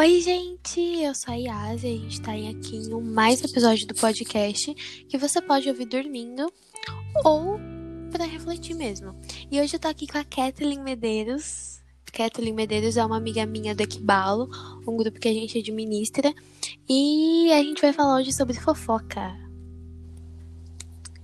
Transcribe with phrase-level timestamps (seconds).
[0.00, 0.80] Oi, gente!
[0.80, 4.72] Eu sou a Yas e a gente tá aqui em um mais episódio do podcast
[5.06, 6.50] que você pode ouvir dormindo
[7.22, 7.60] ou
[8.10, 9.14] para refletir mesmo.
[9.50, 11.82] E hoje eu tô aqui com a Kathleen Medeiros.
[12.14, 14.48] Kathleen Medeiros é uma amiga minha do Equibalo,
[14.88, 16.32] um grupo que a gente administra.
[16.88, 19.38] E a gente vai falar hoje sobre fofoca.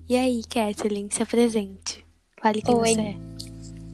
[0.06, 2.05] E aí, Kathleen, se apresente.
[2.43, 2.95] Fale quem Oi.
[2.95, 3.16] você é.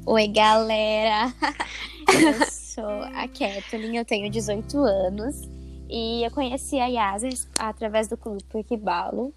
[0.05, 1.33] Oi, galera!
[2.13, 5.43] Eu sou a Kathleen, eu tenho 18 anos
[5.91, 9.35] e eu conheci a Yas através do Clube Equibalo.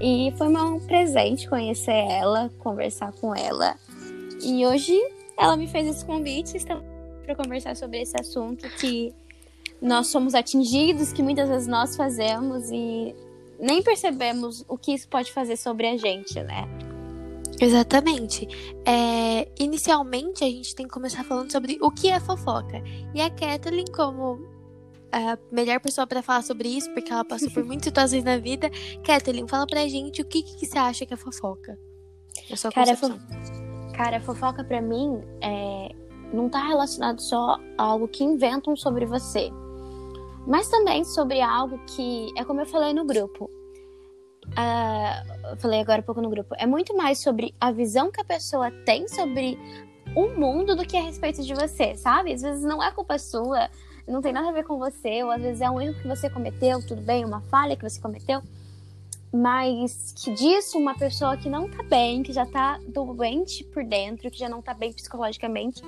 [0.00, 3.74] E foi um presente conhecer ela, conversar com ela.
[4.42, 4.94] E hoje
[5.38, 6.58] ela me fez esse convite
[7.24, 9.14] para conversar sobre esse assunto que
[9.80, 13.14] nós somos atingidos, que muitas vezes nós fazemos e
[13.58, 16.68] nem percebemos o que isso pode fazer sobre a gente, né?
[17.60, 18.46] Exatamente.
[18.84, 22.82] É, inicialmente, a gente tem que começar falando sobre o que é fofoca.
[23.14, 24.38] E a Kathleen, como
[25.10, 28.70] a melhor pessoa para falar sobre isso, porque ela passou por muitas situações na vida,
[29.04, 31.78] Kathleen, fala pra gente o que, que você acha que é fofoca.
[32.48, 33.18] Na sua Cara, concepção.
[33.94, 35.94] Cara, fofoca pra mim é,
[36.32, 39.50] não tá relacionado só a algo que inventam sobre você,
[40.46, 43.50] mas também sobre algo que é como eu falei no grupo.
[45.50, 46.54] Eu falei agora um pouco no grupo.
[46.58, 49.58] É muito mais sobre a visão que a pessoa tem sobre
[50.14, 52.32] o mundo do que a respeito de você, sabe?
[52.32, 53.68] Às vezes não é culpa sua,
[54.06, 56.28] não tem nada a ver com você, ou às vezes é um erro que você
[56.30, 58.42] cometeu, tudo bem, uma falha que você cometeu.
[59.32, 64.30] Mas que disso uma pessoa que não tá bem, que já tá doente por dentro,
[64.30, 65.82] que já não tá bem psicologicamente,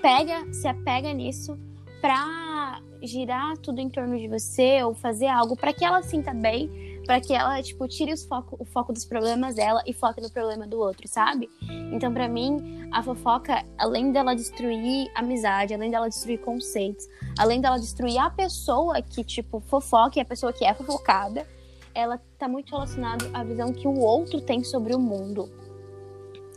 [0.00, 1.58] pega, se apega nisso
[2.00, 6.93] pra girar tudo em torno de você ou fazer algo pra que ela sinta bem,
[7.06, 10.30] pra que ela, tipo, tire os foco, o foco dos problemas dela e foque no
[10.30, 11.48] problema do outro, sabe?
[11.92, 17.06] Então, pra mim, a fofoca, além dela destruir amizade, além dela destruir conceitos,
[17.38, 21.46] além dela destruir a pessoa que, tipo, fofoca e a pessoa que é fofocada,
[21.94, 25.48] ela tá muito relacionada à visão que o outro tem sobre o mundo.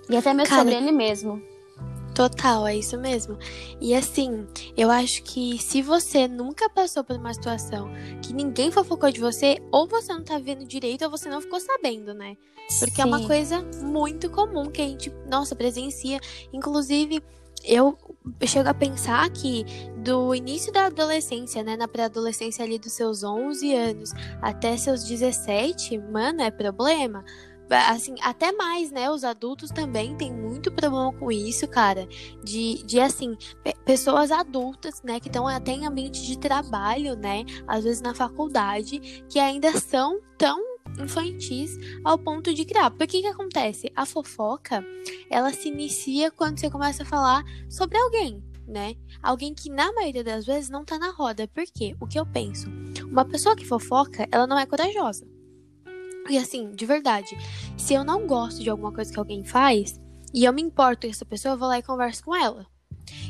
[0.10, 1.42] E até mesmo Cara, sobre ele mesmo.
[2.18, 3.38] Total, é isso mesmo.
[3.80, 7.92] E assim, eu acho que se você nunca passou por uma situação
[8.24, 11.60] que ninguém fofocou de você, ou você não tá vendo direito, ou você não ficou
[11.60, 12.36] sabendo, né?
[12.80, 13.28] Porque é uma Sim.
[13.28, 16.20] coisa muito comum que a gente, nossa, presencia.
[16.52, 17.22] Inclusive,
[17.64, 17.96] eu
[18.48, 19.64] chego a pensar que
[19.98, 24.12] do início da adolescência, né, na pré-adolescência ali dos seus 11 anos
[24.42, 27.24] até seus 17, mano, é problema.
[27.70, 29.10] Assim, até mais, né?
[29.10, 32.08] Os adultos também têm muito problema com isso, cara.
[32.44, 35.20] De, de assim, pe- pessoas adultas, né?
[35.20, 37.44] Que estão até em ambiente de trabalho, né?
[37.68, 40.60] Às vezes na faculdade, que ainda são tão
[41.00, 42.90] infantis ao ponto de criar.
[42.92, 43.92] Porque que acontece?
[43.96, 44.84] A fofoca,
[45.30, 48.96] ela se inicia quando você começa a falar sobre alguém, né?
[49.22, 51.48] Alguém que na maioria das vezes não tá na roda.
[51.50, 51.96] Por quê?
[52.00, 52.70] O que eu penso?
[53.06, 55.28] Uma pessoa que fofoca, ela não é corajosa.
[56.30, 57.38] E assim, de verdade,
[57.78, 60.00] se eu não gosto de alguma coisa que alguém faz
[60.34, 62.66] e eu me importo com essa pessoa, eu vou lá e converso com ela.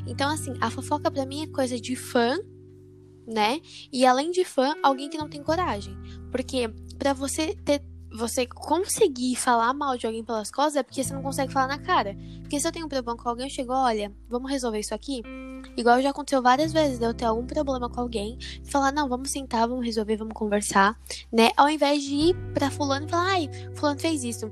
[0.08, 2.38] Então, assim, a fofoca pra mim é coisa de fã,
[3.28, 3.60] né?
[3.92, 5.96] E além de fã, alguém que não tem coragem.
[6.32, 11.14] Porque pra você ter você conseguir falar mal de alguém pelas costas é porque você
[11.14, 12.16] não consegue falar na cara.
[12.42, 15.22] Porque se eu tenho um problema com alguém, eu chego, olha, vamos resolver isso aqui?
[15.78, 19.08] Igual já aconteceu várias vezes de eu ter algum problema com alguém e falar, não,
[19.08, 21.00] vamos sentar, vamos resolver, vamos conversar,
[21.32, 21.52] né?
[21.56, 24.52] Ao invés de ir pra fulano e falar, ai, fulano fez isso.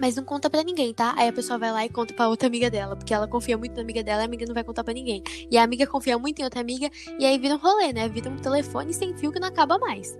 [0.00, 1.14] Mas não conta pra ninguém, tá?
[1.16, 3.74] Aí a pessoa vai lá e conta pra outra amiga dela, porque ela confia muito
[3.74, 5.22] na amiga dela e a amiga não vai contar pra ninguém.
[5.50, 8.08] E a amiga confia muito em outra amiga e aí vira um rolê, né?
[8.08, 10.16] Vira um telefone sem fio que não acaba mais.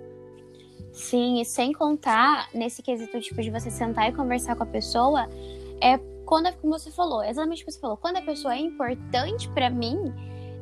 [0.93, 5.29] Sim, e sem contar nesse quesito tipo de você sentar e conversar com a pessoa,
[5.81, 9.49] é quando, como você falou, exatamente o que você falou, quando a pessoa é importante
[9.49, 9.97] pra mim,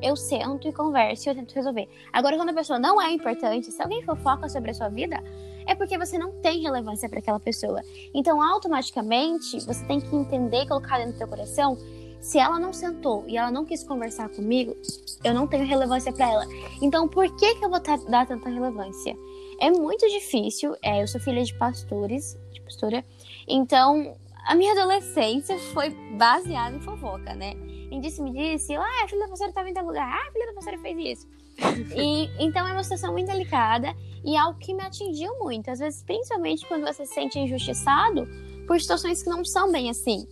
[0.00, 1.88] eu sento e converso e eu tento resolver.
[2.12, 5.20] Agora, quando a pessoa não é importante, se alguém fofoca sobre a sua vida,
[5.66, 7.82] é porque você não tem relevância pra aquela pessoa.
[8.14, 11.76] Então, automaticamente, você tem que entender e colocar dentro do teu coração,
[12.20, 14.76] se ela não sentou e ela não quis conversar comigo,
[15.24, 16.46] eu não tenho relevância pra ela.
[16.80, 19.16] Então, por que que eu vou dar tanta relevância?
[19.58, 20.76] É muito difícil.
[20.80, 23.04] É, eu sou filha de pastores, de pastora.
[23.48, 24.16] Então,
[24.46, 27.54] a minha adolescência foi baseada em fofoca, né?
[27.90, 30.32] Em disse me disse, ah, a filha da pastora estava em tal lugar, ah, a
[30.32, 31.28] filha da pastora fez isso.
[31.96, 33.94] e, então é uma situação muito delicada
[34.24, 35.70] e algo que me atingiu muito.
[35.70, 38.26] Às vezes, principalmente quando você se sente injustiçado
[38.66, 40.26] por situações que não são bem assim.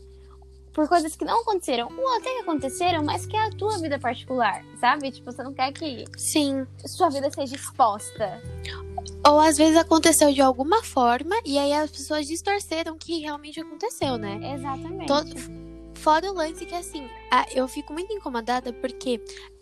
[0.72, 3.96] Por coisas que não aconteceram, ou até que aconteceram, mas que é a tua vida
[3.96, 5.10] particular, sabe?
[5.12, 6.66] Tipo, você não quer que Sim.
[6.84, 8.42] sua vida seja exposta.
[9.26, 13.60] Ou às vezes aconteceu de alguma forma e aí as pessoas distorceram o que realmente
[13.60, 14.54] aconteceu, né?
[14.54, 15.06] Exatamente.
[15.06, 15.74] Todo-
[16.04, 17.08] fora o lance que, assim,
[17.54, 19.18] eu fico muito incomodada porque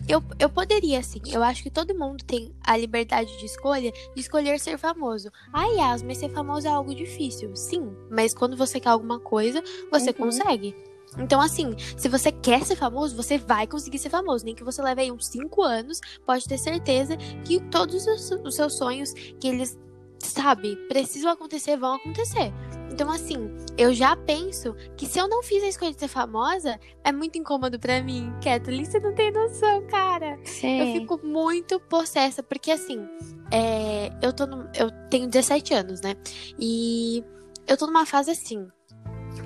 [0.08, 4.20] eu, eu poderia, assim, eu acho que todo mundo tem a liberdade de escolha de
[4.20, 5.30] escolher ser famoso.
[5.52, 7.54] Ah, Yas, mas ser famoso é algo difícil.
[7.54, 10.14] Sim, mas quando você quer alguma coisa, você uhum.
[10.16, 10.74] consegue.
[11.18, 14.44] Então, assim, se você quer ser famoso, você vai conseguir ser famoso.
[14.44, 18.76] Nem que você leve aí uns 5 anos, pode ter certeza que todos os, seus
[18.76, 19.78] sonhos, que eles,
[20.18, 22.52] sabe, precisam acontecer, vão acontecer.
[22.90, 26.78] Então, assim, eu já penso que se eu não fiz a escolha de ser famosa,
[27.02, 28.32] é muito incômodo para mim.
[28.42, 30.38] Kathleen, você não tem noção, cara.
[30.44, 30.78] Sim.
[30.78, 33.06] Eu fico muito possessa, porque assim,
[33.50, 36.14] é, eu, tô no, eu tenho 17 anos, né?
[36.58, 37.24] E
[37.66, 38.68] eu tô numa fase assim,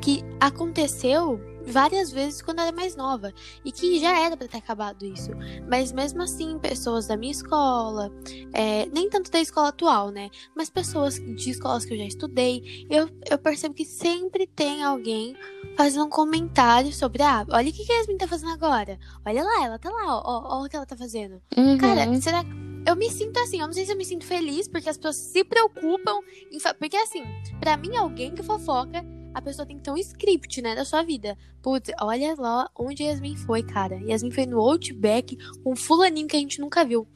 [0.01, 3.33] que aconteceu várias vezes quando era mais nova
[3.65, 5.31] e que já era para ter acabado isso.
[5.69, 8.11] Mas mesmo assim, pessoas da minha escola,
[8.53, 10.31] é, nem tanto da escola atual, né?
[10.55, 15.37] Mas pessoas de escolas que eu já estudei, eu, eu percebo que sempre tem alguém
[15.77, 18.99] fazendo um comentário sobre, ah, olha o que, que a Yasmin tá fazendo agora.
[19.25, 21.43] Olha lá, ela tá lá, ó, ó, ó o que ela tá fazendo.
[21.57, 21.77] Uhum.
[21.79, 22.51] Cara, será que
[22.87, 25.17] eu me sinto assim, eu não sei se eu me sinto feliz porque as pessoas
[25.17, 26.21] se preocupam
[26.53, 27.25] em porque assim,
[27.59, 29.05] para mim alguém que fofoca
[29.37, 31.37] a pessoa tem que ter um script, né, da sua vida.
[31.61, 33.97] Putz, olha lá onde Yasmin foi, cara.
[33.97, 37.07] Yasmin foi no Outback com um fulaninho que a gente nunca viu.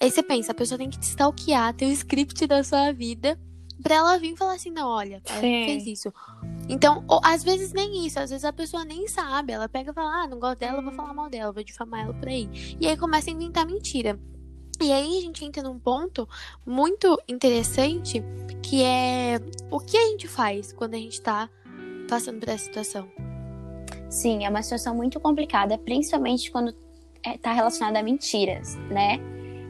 [0.00, 2.90] Aí você pensa, a pessoa tem que te stalkear, ter o um script da sua
[2.90, 3.38] vida
[3.80, 6.12] pra ela vir e falar assim, não, olha, ela fez isso.
[6.68, 9.52] Então, ou, às vezes nem isso, às vezes a pessoa nem sabe.
[9.52, 12.14] Ela pega e fala, ah, não gosto dela, vou falar mal dela, vou difamar ela
[12.14, 12.48] por aí.
[12.80, 14.18] E aí começa a inventar mentira.
[14.80, 16.28] E aí a gente entra num ponto
[16.66, 18.22] muito interessante
[18.62, 19.40] que é
[19.70, 21.48] o que a gente faz quando a gente tá
[22.08, 23.08] passando por essa situação.
[24.10, 26.74] Sim, é uma situação muito complicada, principalmente quando
[27.22, 29.18] é, tá relacionada a mentiras, né?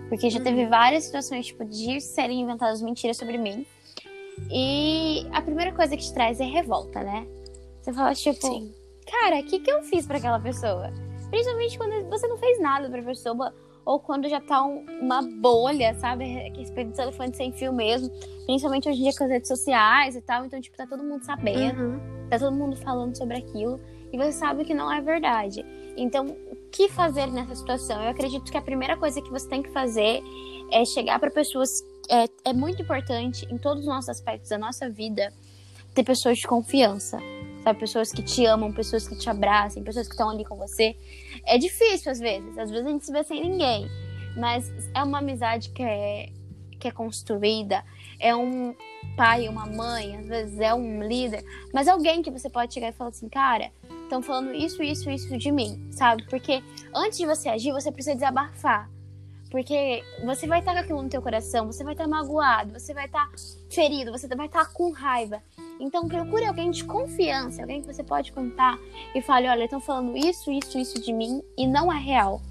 [0.09, 0.71] Porque já teve uhum.
[0.71, 3.67] várias situações, tipo, de serem inventadas mentiras sobre mim.
[4.51, 7.27] E a primeira coisa que te traz é revolta, né?
[7.81, 8.73] Você fala, tipo, Sim.
[9.11, 10.93] cara, o que, que eu fiz para aquela pessoa?
[11.31, 13.55] Principalmente quando você não fez nada pra pessoa
[13.85, 16.25] ou quando já tá um, uma bolha, sabe?
[16.59, 18.11] Espelho de telefone sem fio mesmo.
[18.47, 20.45] Principalmente hoje em dia com as redes sociais e tal.
[20.45, 21.83] Então, tipo, tá todo mundo sabendo.
[21.83, 22.29] Uhum.
[22.31, 23.81] Tá todo mundo falando sobre aquilo.
[24.13, 25.65] E você sabe que não é verdade.
[25.97, 28.03] Então, o que fazer nessa situação?
[28.03, 30.23] Eu acredito que a primeira coisa que você tem que fazer
[30.71, 31.83] é chegar para pessoas.
[32.09, 35.33] É, é muito importante em todos os nossos aspectos da nossa vida
[35.95, 37.19] ter pessoas de confiança
[37.65, 37.81] sabe?
[37.81, 40.95] Pessoas que te amam, pessoas que te abraçam, pessoas que estão ali com você.
[41.47, 43.89] É difícil às vezes, às vezes a gente se vê sem ninguém,
[44.37, 46.29] mas é uma amizade que é,
[46.79, 47.83] que é construída,
[48.21, 48.75] é um
[49.17, 52.93] pai, uma mãe, às vezes é um líder, mas alguém que você pode chegar e
[52.93, 53.73] falar assim, cara,
[54.03, 56.25] estão falando isso, isso, isso de mim, sabe?
[56.29, 56.63] Porque
[56.95, 58.94] antes de você agir, você precisa desabafar.
[59.55, 63.07] Porque você vai estar com aquilo no teu coração, você vai estar magoado, você vai
[63.07, 63.31] estar
[63.71, 65.41] ferido, você vai estar com raiva.
[65.79, 68.77] Então procure alguém de confiança, alguém que você pode contar
[69.15, 72.43] e fale, olha, estão falando isso, isso, isso de mim e não é real.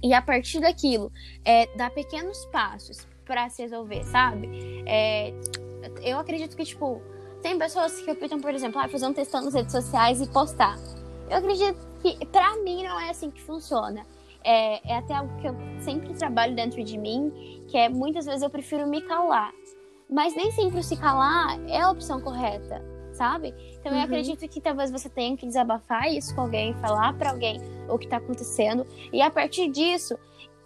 [0.00, 1.10] E a partir daquilo,
[1.44, 4.84] é, pequenos passos para se resolver, sabe?
[4.86, 5.34] É,
[6.00, 7.02] eu acredito que, tipo,
[7.42, 10.78] tem pessoas que optam, por exemplo, ah, fazer um textão nas redes sociais e postar.
[11.28, 14.06] Eu acredito que, pra mim, não é assim que funciona.
[14.42, 18.42] É, é até algo que eu sempre trabalho dentro de mim, que é muitas vezes
[18.42, 19.52] eu prefiro me calar.
[20.08, 23.54] Mas nem sempre se calar é a opção correta, sabe?
[23.78, 23.98] Então uhum.
[23.98, 27.98] eu acredito que talvez você tenha que desabafar isso com alguém, falar para alguém o
[27.98, 28.86] que tá acontecendo.
[29.12, 30.18] E a partir disso,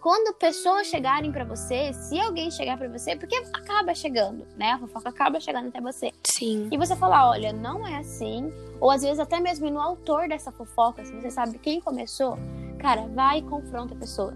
[0.05, 4.73] quando pessoas chegarem para você, se alguém chegar para você, porque acaba chegando, né?
[4.73, 6.13] A fofoca acaba chegando até você.
[6.23, 6.69] Sim.
[6.71, 8.53] E você falar, olha, não é assim.
[8.85, 12.37] Ou às vezes até mesmo no autor dessa fofoca, se você sabe quem começou,
[12.79, 14.35] cara, vai e confronta a pessoa.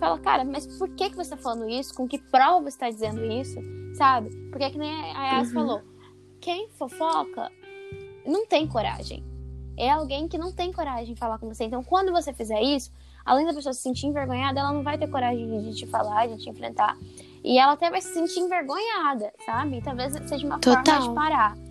[0.00, 1.94] Fala, cara, mas por que, que você tá falando isso?
[1.94, 3.60] Com que prova você tá dizendo isso?
[3.94, 4.30] sabe?
[4.50, 5.54] Porque é que nem a Yas uhum.
[5.54, 5.82] falou,
[6.40, 7.50] quem fofoca
[8.26, 9.24] não tem coragem.
[9.76, 11.64] É alguém que não tem coragem de falar com você.
[11.64, 12.92] Então, quando você fizer isso,
[13.24, 16.36] além da pessoa se sentir envergonhada, ela não vai ter coragem de te falar, de
[16.36, 16.96] te enfrentar.
[17.42, 19.82] E ela até vai se sentir envergonhada, sabe?
[19.82, 20.84] talvez seja uma Total.
[20.84, 21.63] forma de parar.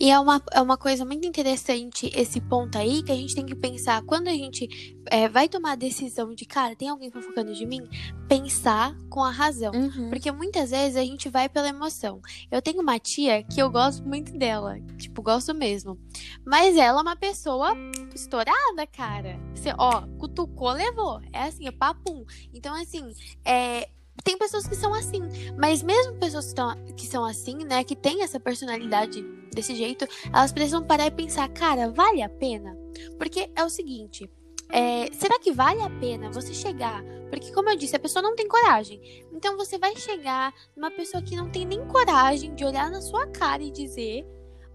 [0.00, 3.44] E é uma, é uma coisa muito interessante esse ponto aí que a gente tem
[3.44, 7.52] que pensar quando a gente é, vai tomar a decisão de, cara, tem alguém fofocando
[7.52, 7.86] de mim?
[8.26, 9.72] Pensar com a razão.
[9.74, 10.08] Uhum.
[10.08, 12.22] Porque muitas vezes a gente vai pela emoção.
[12.50, 14.80] Eu tenho uma tia que eu gosto muito dela.
[14.96, 15.98] Tipo, gosto mesmo.
[16.46, 17.76] Mas ela é uma pessoa
[18.14, 19.38] estourada, cara.
[19.54, 21.20] Você, ó, cutucou, levou.
[21.30, 22.24] É assim, é papum.
[22.54, 23.12] Então, assim,
[23.44, 23.86] é,
[24.22, 25.22] tem pessoas que são assim,
[25.56, 29.22] mas mesmo pessoas que, tão, que são assim, né, que tem essa personalidade
[29.52, 32.76] desse jeito, elas precisam parar e pensar, cara, vale a pena?
[33.18, 34.30] Porque é o seguinte,
[34.68, 37.02] é, será que vale a pena você chegar?
[37.28, 39.00] Porque, como eu disse, a pessoa não tem coragem.
[39.32, 43.26] Então, você vai chegar numa pessoa que não tem nem coragem de olhar na sua
[43.28, 44.26] cara e dizer,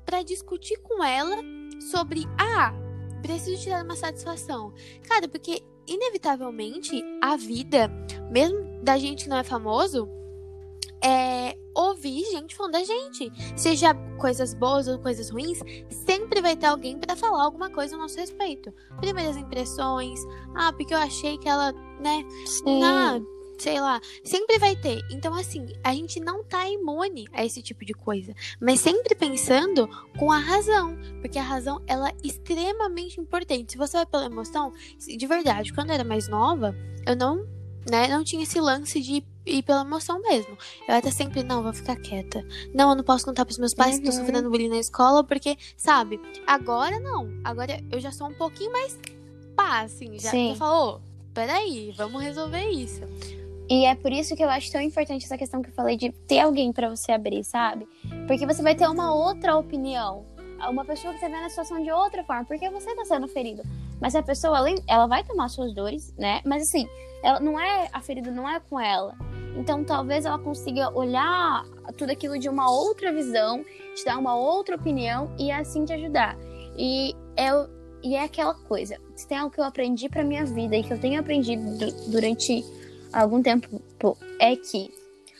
[0.06, 1.38] para discutir com ela
[1.92, 2.74] sobre, ah,
[3.22, 4.74] preciso tirar uma satisfação.
[5.04, 7.90] Cara, porque inevitavelmente a vida,
[8.32, 10.08] mesmo da gente que não é famoso,
[11.04, 13.32] é ouvir gente falando da gente.
[13.58, 17.98] Seja coisas boas ou coisas ruins, sempre vai ter alguém para falar alguma coisa a
[17.98, 18.72] nosso respeito.
[19.00, 20.20] Primeiras impressões,
[20.56, 22.84] ah, porque eu achei que ela, né, Sim.
[22.84, 23.20] ah,
[23.58, 25.01] sei lá, sempre vai ter.
[25.12, 29.89] Então, assim, a gente não tá imune a esse tipo de coisa, mas sempre pensando
[30.20, 33.72] com a razão, porque a razão ela é extremamente importante.
[33.72, 36.75] Se você vai pela emoção, de verdade, quando eu era mais nova,
[37.08, 37.55] eu não,
[37.89, 40.58] né, não tinha esse lance de ir pela emoção mesmo.
[40.88, 42.44] Eu era sempre, não, vou ficar quieta.
[42.74, 44.18] Não, eu não posso contar pros meus pais que tô Uhum.
[44.18, 47.30] sofrendo bullying na escola, porque, sabe, agora não.
[47.44, 48.98] Agora eu já sou um pouquinho mais
[49.56, 50.50] pá, assim, já, Sim.
[50.50, 51.00] já falo, ô,
[51.34, 53.01] peraí, vamos resolver isso.
[53.70, 56.12] E é por isso que eu acho tão importante essa questão que eu falei de
[56.12, 57.88] ter alguém pra você abrir, sabe?
[58.27, 60.25] Porque você vai ter uma outra opinião.
[60.70, 63.62] Uma pessoa que tá vendo a situação de outra forma, porque você tá sendo ferido.
[64.02, 66.42] Mas a pessoa, além, ela vai tomar suas dores, né?
[66.46, 66.88] Mas assim,
[67.24, 69.16] ela não é a ferida não é com ela.
[69.58, 71.64] Então talvez ela consiga olhar
[71.98, 73.64] tudo aquilo de uma outra visão,
[73.96, 76.38] te dar uma outra opinião e assim te ajudar.
[76.78, 77.50] E é,
[78.04, 78.98] e é aquela coisa.
[79.16, 82.12] Se tem algo que eu aprendi pra minha vida e que eu tenho aprendido du-
[82.12, 82.64] durante
[83.14, 83.70] algum tempo
[84.40, 84.94] é que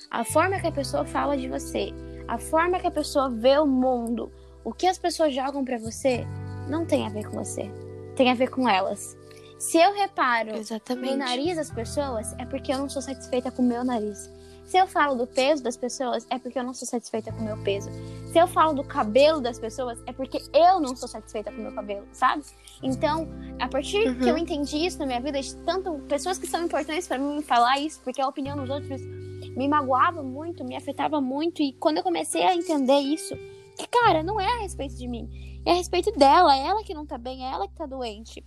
[0.10, 1.90] a forma que a pessoa fala de você,
[2.28, 4.32] a forma que a pessoa vê o mundo,
[4.64, 6.26] o que as pessoas jogam pra você,
[6.70, 7.70] não tem a ver com você.
[8.16, 9.18] Tem a ver com elas.
[9.60, 11.16] Se eu reparo no Exatamente.
[11.16, 14.30] nariz das pessoas, é porque eu não sou satisfeita com o meu nariz.
[14.66, 17.44] Se eu falo do peso das pessoas, é porque eu não sou satisfeita com o
[17.44, 17.90] meu peso.
[18.32, 21.62] Se eu falo do cabelo das pessoas, é porque eu não sou satisfeita com o
[21.62, 22.44] meu cabelo, sabe?
[22.82, 23.28] Então,
[23.60, 24.20] a partir Uhum.
[24.20, 27.42] que eu entendi isso na minha vida, de tanto pessoas que são importantes pra mim
[27.44, 29.00] falar isso, porque a opinião dos outros
[29.56, 33.38] me magoava muito, me afetava muito, e quando eu comecei a entender isso,
[33.76, 36.94] que cara, não é a respeito de mim, é a respeito dela, é ela que
[36.94, 38.44] não tá bem, é ela que tá doente.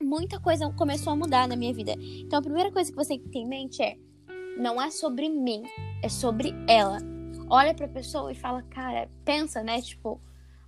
[0.00, 1.94] Muita coisa começou a mudar na minha vida.
[1.98, 3.96] Então a primeira coisa que você tem que ter em mente é:
[4.56, 5.62] não é sobre mim,
[6.02, 6.98] é sobre ela.
[7.50, 9.80] Olha pra pessoa e fala, cara, pensa, né?
[9.80, 10.20] Tipo,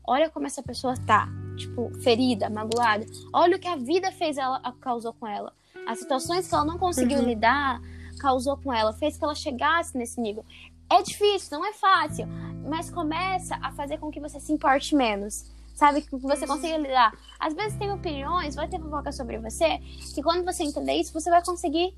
[0.07, 3.05] olha como essa pessoa tá, tipo, ferida, magoada.
[3.33, 5.53] Olha o que a vida fez ela, causou com ela.
[5.87, 7.27] As situações que ela não conseguiu Uhum.
[7.27, 7.81] lidar,
[8.19, 10.45] causou com ela, fez que ela chegasse nesse nível.
[10.91, 12.27] É difícil, não é fácil,
[12.69, 15.51] mas começa a fazer com que você se importe menos.
[15.75, 16.03] Sabe?
[16.03, 17.17] Que você consiga lidar.
[17.39, 19.79] Às vezes tem opiniões, vai ter fofoca sobre você,
[20.15, 21.95] que quando você entender isso, você vai conseguir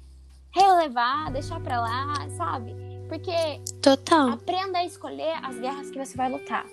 [0.54, 2.76] relevar, deixar pra lá, sabe?
[3.08, 3.32] Porque
[3.82, 4.30] Total.
[4.30, 6.64] aprenda a escolher as guerras que você vai lutar.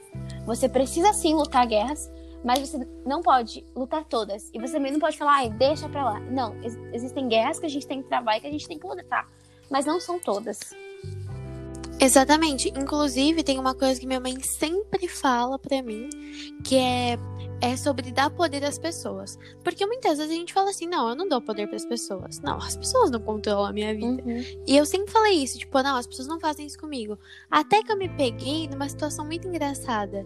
[0.46, 2.12] Você precisa sim lutar guerras,
[2.46, 4.50] mas você não pode lutar todas.
[4.54, 6.20] E você também não pode falar, ai, deixa pra lá.
[6.20, 8.78] Não, ex- existem guerras que a gente tem que travar e que a gente tem
[8.78, 9.28] que lutar.
[9.70, 10.60] Mas não são todas.
[12.00, 12.70] Exatamente.
[12.70, 16.10] Inclusive, tem uma coisa que minha mãe sempre fala pra mim,
[16.64, 17.18] que é,
[17.62, 19.38] é sobre dar poder às pessoas.
[19.64, 22.40] Porque muitas vezes a gente fala assim, não, eu não dou poder pras pessoas.
[22.40, 24.24] Não, as pessoas não controlam a minha vida.
[24.66, 27.18] E eu sempre falei isso, tipo, não, as pessoas não fazem isso comigo.
[27.52, 30.24] Até que eu me peguei numa situação muito engraçada.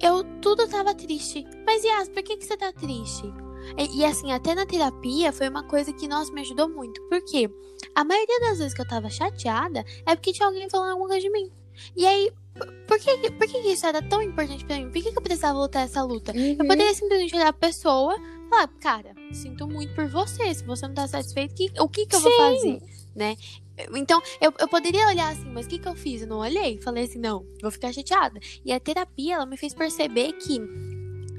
[0.00, 1.46] Eu tudo tava triste.
[1.66, 3.30] Mas Yas, por que, que você tá triste?
[3.78, 7.00] E, e, assim, até na terapia foi uma coisa que, nossa, me ajudou muito.
[7.08, 7.50] Por quê?
[7.94, 11.22] A maioria das vezes que eu tava chateada é porque tinha alguém falando alguma coisa
[11.22, 11.50] de mim.
[11.96, 12.30] E aí,
[12.86, 14.84] por- que, por que isso era tão importante pra mim?
[14.90, 16.32] Por que, que eu precisava lutar essa luta?
[16.32, 16.56] Uhum.
[16.58, 20.52] Eu poderia simplesmente olhar a pessoa e falar, cara, sinto muito por você.
[20.54, 22.36] Se você não tá satisfeito, que- o que, que eu vou Sim.
[22.38, 22.82] fazer?
[23.16, 23.36] Né?
[23.94, 26.20] Então, eu, eu poderia olhar assim, mas o que, que eu fiz?
[26.20, 26.76] Eu não olhei.
[26.82, 28.38] Falei assim, não, vou ficar chateada.
[28.62, 30.60] E a terapia, ela me fez perceber que.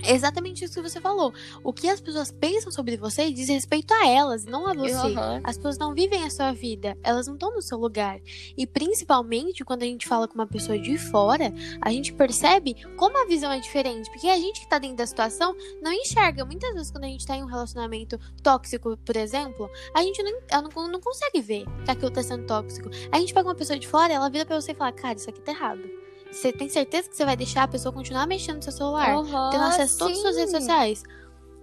[0.03, 1.33] É Exatamente isso que você falou.
[1.63, 5.07] O que as pessoas pensam sobre você diz respeito a elas, não a você.
[5.07, 5.41] Uhum.
[5.43, 8.19] As pessoas não vivem a sua vida, elas não estão no seu lugar.
[8.55, 13.21] E principalmente quando a gente fala com uma pessoa de fora, a gente percebe como
[13.21, 14.09] a visão é diferente.
[14.11, 16.45] Porque a gente que tá dentro da situação não enxerga.
[16.45, 20.33] Muitas vezes, quando a gente tá em um relacionamento tóxico, por exemplo, a gente não,
[20.61, 22.89] não, não consegue ver que aquilo tá sendo tóxico.
[23.11, 25.29] A gente pega uma pessoa de fora, ela vira pra você e fala: Cara, isso
[25.29, 26.00] aqui tá errado.
[26.31, 29.17] Você tem certeza que você vai deixar a pessoa continuar mexendo no seu celular?
[29.17, 31.03] Uhum, Tendo acesso a todas as suas redes sociais?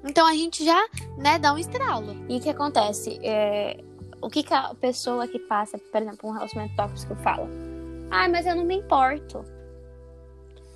[0.04, 2.14] Então a gente já, né, dá um estralo.
[2.28, 3.18] E o que acontece?
[3.22, 3.82] É,
[4.20, 7.48] o que, que a pessoa que passa, por exemplo, um relacionamento tóxico fala?
[8.10, 9.44] Ah, mas eu não me importo.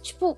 [0.02, 0.36] Tipo,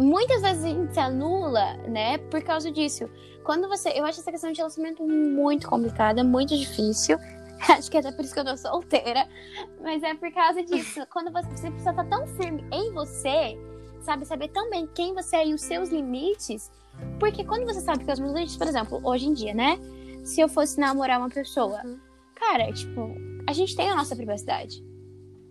[0.00, 3.08] muitas vezes a gente se anula, né, por causa disso.
[3.44, 3.90] Quando você.
[3.90, 7.18] Eu acho essa questão de relacionamento muito complicada, muito difícil.
[7.68, 9.28] Acho que é até por isso que eu tô solteira.
[9.80, 11.04] Mas é por causa disso.
[11.12, 13.58] Quando você, você precisa estar tão firme em você,
[14.02, 16.70] sabe, saber tão bem quem você é e os seus limites.
[17.20, 19.78] Porque quando você sabe que os meus limites, por exemplo, hoje em dia, né?
[20.24, 21.98] Se eu fosse namorar uma pessoa, Uhum.
[22.34, 23.14] cara, tipo,
[23.46, 24.82] a gente tem a nossa privacidade.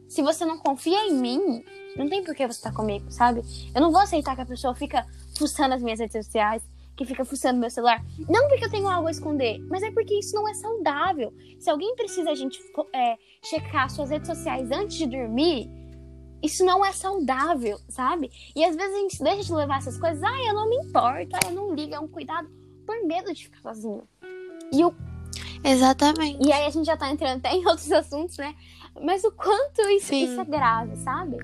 [0.10, 1.64] se você não confia em mim,
[1.98, 3.42] não tem por que você estar tá comigo, sabe?
[3.76, 5.06] Eu não vou aceitar que a pessoa fica
[5.38, 6.62] fuçando as minhas redes sociais,
[6.98, 8.04] que fica fuçando meu celular.
[8.27, 11.32] Não porque eu tenho algo a esconder, mas é porque isso não é saudável.
[11.60, 12.60] Se alguém precisa a gente
[12.94, 15.70] é, checar suas redes sociais antes de dormir,
[16.42, 18.32] isso não é saudável, sabe?
[18.56, 21.36] E às vezes a gente deixa de levar essas coisas, ah, eu não me importo,
[21.36, 22.50] ah, eu não ligo, é um cuidado
[22.86, 24.04] por medo de ficar sozinho.
[24.74, 24.94] E o
[25.63, 26.48] Exatamente.
[26.48, 28.56] E aí a gente já tá entrando até em outros assuntos, né?
[29.01, 31.38] Mas o quanto isso, isso é grave, sabe?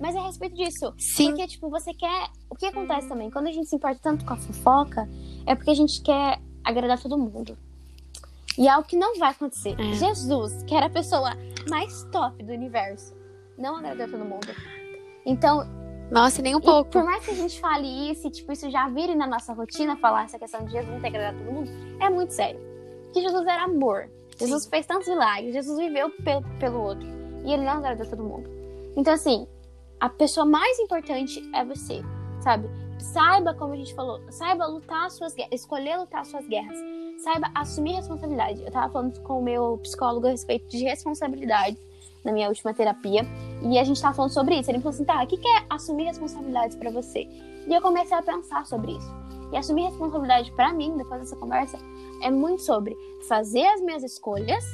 [0.00, 0.92] Mas é a respeito disso.
[0.98, 1.28] Sim.
[1.28, 2.28] Porque, tipo, você quer.
[2.50, 3.30] O que acontece também?
[3.30, 5.08] Quando a gente se importa tanto com a fofoca,
[5.46, 7.56] é porque a gente quer agradar todo mundo.
[8.56, 9.74] E é o que não vai acontecer.
[9.78, 9.92] É.
[9.94, 11.32] Jesus, que era a pessoa
[11.68, 13.14] mais top do universo,
[13.58, 14.48] não agradou todo mundo.
[15.24, 15.66] Então.
[16.10, 16.90] Nossa, nem um pouco.
[16.90, 19.96] Por mais que a gente fale isso e, tipo, isso já vire na nossa rotina,
[19.96, 22.60] falar essa questão de Jesus não ter agradado todo mundo, é muito sério.
[23.04, 24.10] Porque Jesus era amor.
[24.38, 24.70] Jesus Sim.
[24.70, 27.06] fez tantos milagres, Jesus viveu pelo, pelo outro.
[27.44, 28.48] E ele não agradou todo mundo.
[28.96, 29.46] Então, assim,
[30.04, 32.02] a pessoa mais importante é você,
[32.42, 32.68] sabe?
[32.98, 36.76] Saiba, como a gente falou, saiba lutar suas guerras, escolher lutar suas guerras.
[37.22, 38.62] Saiba assumir responsabilidade.
[38.62, 41.78] Eu tava falando com o meu psicólogo a respeito de responsabilidades
[42.22, 43.22] na minha última terapia.
[43.62, 44.70] E a gente tava falando sobre isso.
[44.70, 47.20] Ele falou assim: tá, o que é assumir responsabilidades para você?
[47.66, 49.10] E eu comecei a pensar sobre isso.
[49.54, 51.78] E assumir responsabilidade para mim, depois dessa conversa,
[52.20, 52.94] é muito sobre
[53.26, 54.66] fazer as minhas escolhas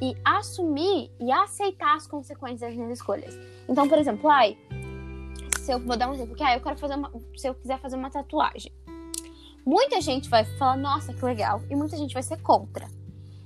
[0.00, 3.38] e assumir e aceitar as consequências das minhas escolhas.
[3.68, 4.56] Então, por exemplo, ai,
[5.58, 7.78] se eu vou dar um exemplo, que ah, eu quero fazer uma, se eu quiser
[7.78, 8.72] fazer uma tatuagem.
[9.64, 12.88] Muita gente vai falar, nossa, que legal, e muita gente vai ser contra.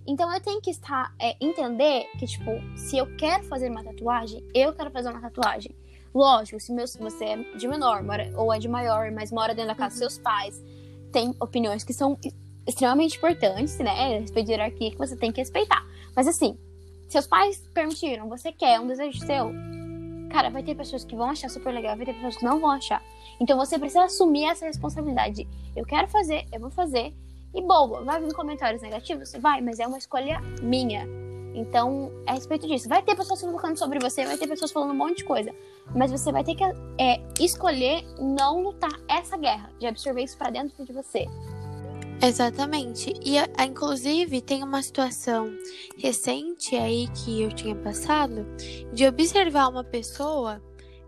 [0.07, 4.47] Então eu tenho que estar é, entender que tipo, se eu quero fazer uma tatuagem,
[4.55, 5.75] eu quero fazer uma tatuagem.
[6.15, 9.71] Lógico, se, meu, você é de menor mora, ou é de maior, mas mora dentro
[9.71, 10.63] da casa dos seus pais,
[11.11, 12.17] tem opiniões que são
[12.67, 14.19] extremamente importantes, né?
[14.21, 15.85] Respeito de hierarquia que você tem que respeitar.
[16.15, 16.59] Mas assim,
[17.09, 19.53] seus pais permitiram, você quer, é um desejo seu,
[20.31, 22.71] cara, vai ter pessoas que vão achar super legal, vai ter pessoas que não vão
[22.71, 23.03] achar.
[23.41, 25.47] Então você precisa assumir essa responsabilidade.
[25.77, 27.15] Eu quero fazer, eu vou fazer.
[27.55, 29.33] E boa, vai vir comentários negativos?
[29.41, 31.07] Vai, mas é uma escolha minha.
[31.55, 32.89] Então, é a respeito disso.
[32.89, 35.55] Vai ter pessoas colocando sobre você, vai ter pessoas falando um monte de coisa.
[35.95, 36.65] Mas você vai ter que
[36.99, 41.27] é, escolher não lutar essa guerra, de absorver isso para dentro de você.
[42.23, 43.13] Exatamente.
[43.25, 45.53] E inclusive tem uma situação
[45.99, 48.47] recente aí que eu tinha passado
[48.93, 50.63] de observar uma pessoa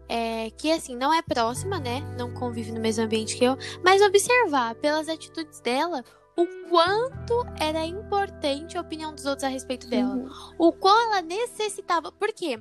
[0.09, 2.03] é, que assim não é próxima, né?
[2.19, 6.05] Não convive no mesmo ambiente que eu, mas observar pelas atitudes dela
[6.37, 10.15] o quanto era importante a opinião dos outros a respeito dela.
[10.15, 10.29] Uhum.
[10.59, 12.13] O qual ela necessitava.
[12.13, 12.59] Por quê?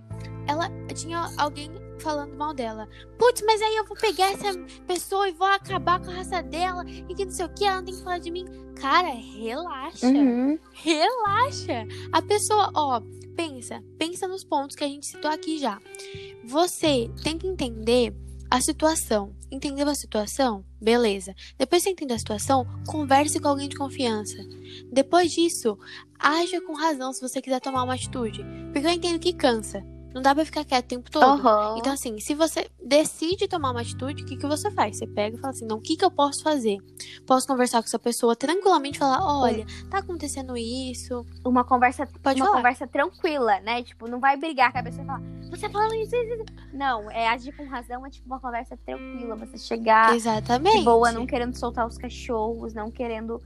[0.48, 2.88] Ela tinha alguém falando mal dela.
[3.18, 6.84] Putz, mas aí eu vou pegar essa pessoa e vou acabar com a raça dela
[6.88, 8.46] e que não sei o que, ela não tem que falar de mim.
[8.76, 10.08] Cara, relaxa.
[10.08, 10.60] Uhum.
[10.74, 11.88] Relaxa.
[12.12, 13.02] A pessoa, ó,
[13.36, 15.80] pensa, pensa nos pontos que a gente citou aqui já.
[16.44, 18.14] Você tem que entender
[18.50, 19.36] a situação.
[19.52, 20.66] Entendeu a situação?
[20.82, 21.34] Beleza.
[21.58, 24.38] Depois que você entender a situação, converse com alguém de confiança.
[24.92, 25.78] Depois disso,
[26.20, 28.44] haja com razão se você quiser tomar uma atitude.
[28.72, 29.84] Porque eu entendo que cansa.
[30.16, 31.46] Não dá pra ficar quieto o tempo todo.
[31.46, 31.78] Uhum.
[31.78, 34.98] Então, assim, se você decide tomar uma atitude, o que, que você faz?
[34.98, 36.78] Você pega e fala assim: não, o que, que eu posso fazer?
[37.28, 41.26] Posso conversar com essa pessoa tranquilamente falar: olha, tá acontecendo isso.
[41.44, 42.60] Uma conversa, Pode uma falar.
[42.60, 43.84] conversa tranquila, né?
[43.84, 46.46] Tipo, não vai brigar com a pessoa e falar: você fala isso, isso, isso.
[46.72, 49.36] Não, é agir com razão, é tipo uma conversa tranquila.
[49.36, 50.78] Você chegar Exatamente.
[50.78, 53.42] de boa, não querendo soltar os cachorros, não querendo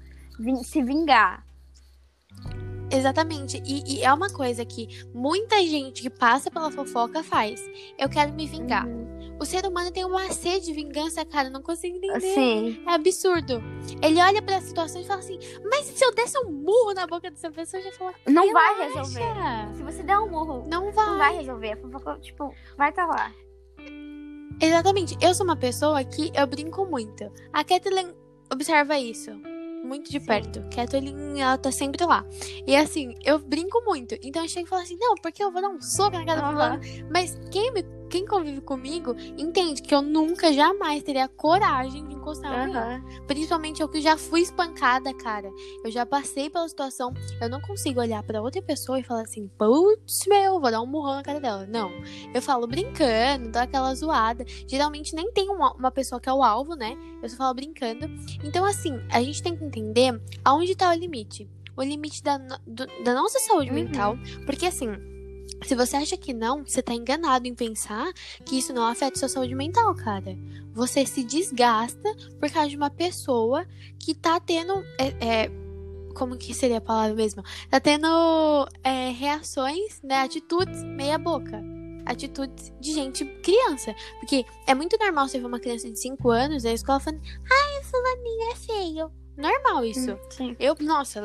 [0.63, 1.43] se vingar.
[2.91, 3.62] Exatamente.
[3.65, 7.63] E, e, é uma coisa que muita gente que passa pela fofoca faz.
[7.97, 8.86] Eu quero me vingar.
[8.88, 9.38] Uhum.
[9.39, 11.49] O ser humano tem uma sede de vingança, cara.
[11.49, 12.34] Não consigo entender.
[12.34, 12.84] Sim.
[12.86, 13.62] É absurdo.
[14.02, 17.30] Ele olha pra situação e fala assim: Mas se eu desse um murro na boca
[17.30, 18.13] dessa pessoa, já fala.
[18.28, 19.23] Não vai resolver.
[19.75, 21.06] Se você der um murro, não vai.
[21.06, 21.71] Não vai resolver.
[21.71, 23.32] A fofoca, tipo, vai estar tá lá.
[24.62, 25.17] Exatamente.
[25.21, 27.32] Eu sou uma pessoa que eu brinco muito.
[27.54, 28.13] A Kathleen
[28.52, 29.32] observa isso
[29.83, 30.63] muito de perto.
[30.73, 32.25] Kathleen, ela tá sempre lá.
[32.65, 34.15] E assim, eu brinco muito.
[34.21, 36.47] Então eu chego e falo assim, não, porque eu vou dar um soco na cara
[36.47, 36.79] fulano.
[37.11, 42.52] Mas quem me quem convive comigo entende que eu nunca, jamais teria coragem de encostar
[42.52, 42.78] uhum.
[42.78, 43.22] alguém.
[43.28, 45.50] Principalmente eu que já fui espancada, cara.
[45.84, 47.13] Eu já passei pela situação.
[47.39, 50.86] Eu não consigo olhar para outra pessoa e falar assim, putz, meu, vou dar um
[50.86, 51.65] murrão na cara dela.
[51.67, 51.91] Não.
[52.34, 54.43] Eu falo brincando, dou aquela zoada.
[54.67, 56.98] Geralmente nem tem uma, uma pessoa que é o alvo, né?
[57.22, 58.10] Eu só falo brincando.
[58.43, 61.50] Então, assim, a gente tem que entender aonde tá o limite.
[61.78, 63.76] O limite da, do, da nossa saúde uhum.
[63.76, 64.17] mental.
[64.45, 64.89] Porque, assim,
[65.63, 68.12] se você acha que não, você tá enganado em pensar
[68.45, 70.38] que isso não afeta sua saúde mental, cara.
[70.74, 73.65] Você se desgasta por causa de uma pessoa
[74.00, 74.74] que tá tendo.
[74.98, 75.52] É, é,
[76.15, 77.43] como que seria a palavra mesmo?
[77.69, 78.08] Tá tendo
[78.84, 80.22] é, reações, né?
[80.22, 81.62] Atitudes meia boca.
[82.06, 83.93] atitudes de gente criança.
[84.19, 87.84] Porque é muito normal você ver uma criança de 5 anos na escola falando, ai,
[87.84, 89.18] fulaninho é feio.
[89.39, 90.19] Normal isso.
[90.30, 90.54] Sim.
[90.60, 91.21] Eu, nossa,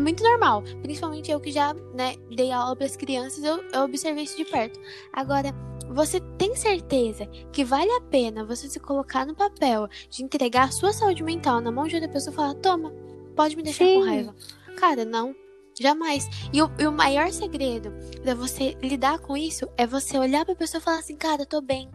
[0.00, 0.64] muito normal.
[0.82, 4.44] Principalmente eu que já, né, dei aula para as crianças, eu, eu observei isso de
[4.44, 4.80] perto.
[5.12, 5.54] Agora,
[5.88, 10.72] você tem certeza que vale a pena você se colocar no papel de entregar a
[10.72, 12.92] sua saúde mental na mão de outra pessoa e falar, toma,
[13.36, 13.94] pode me deixar Sim.
[13.94, 14.34] com raiva.
[14.76, 15.34] Cara, não.
[15.80, 16.28] Jamais.
[16.52, 20.54] E o, e o maior segredo pra você lidar com isso é você olhar pra
[20.54, 21.88] pessoa e falar assim, cara, eu tô bem.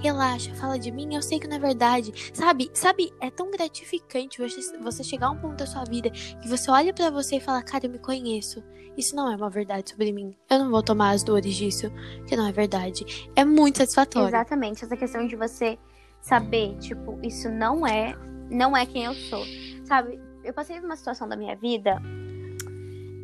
[0.00, 2.12] Relaxa, fala de mim, eu sei que não é verdade.
[2.32, 6.48] Sabe, sabe, é tão gratificante você, você chegar a um ponto da sua vida que
[6.48, 8.64] você olha pra você e fala, cara, eu me conheço.
[8.96, 10.34] Isso não é uma verdade sobre mim.
[10.48, 11.92] Eu não vou tomar as dores disso,
[12.26, 13.28] que não é verdade.
[13.36, 14.28] É muito satisfatório.
[14.28, 15.78] Exatamente, essa questão de você
[16.22, 18.14] saber, tipo, isso não é,
[18.50, 19.44] não é quem eu sou.
[19.84, 22.00] Sabe, eu passei por uma situação da minha vida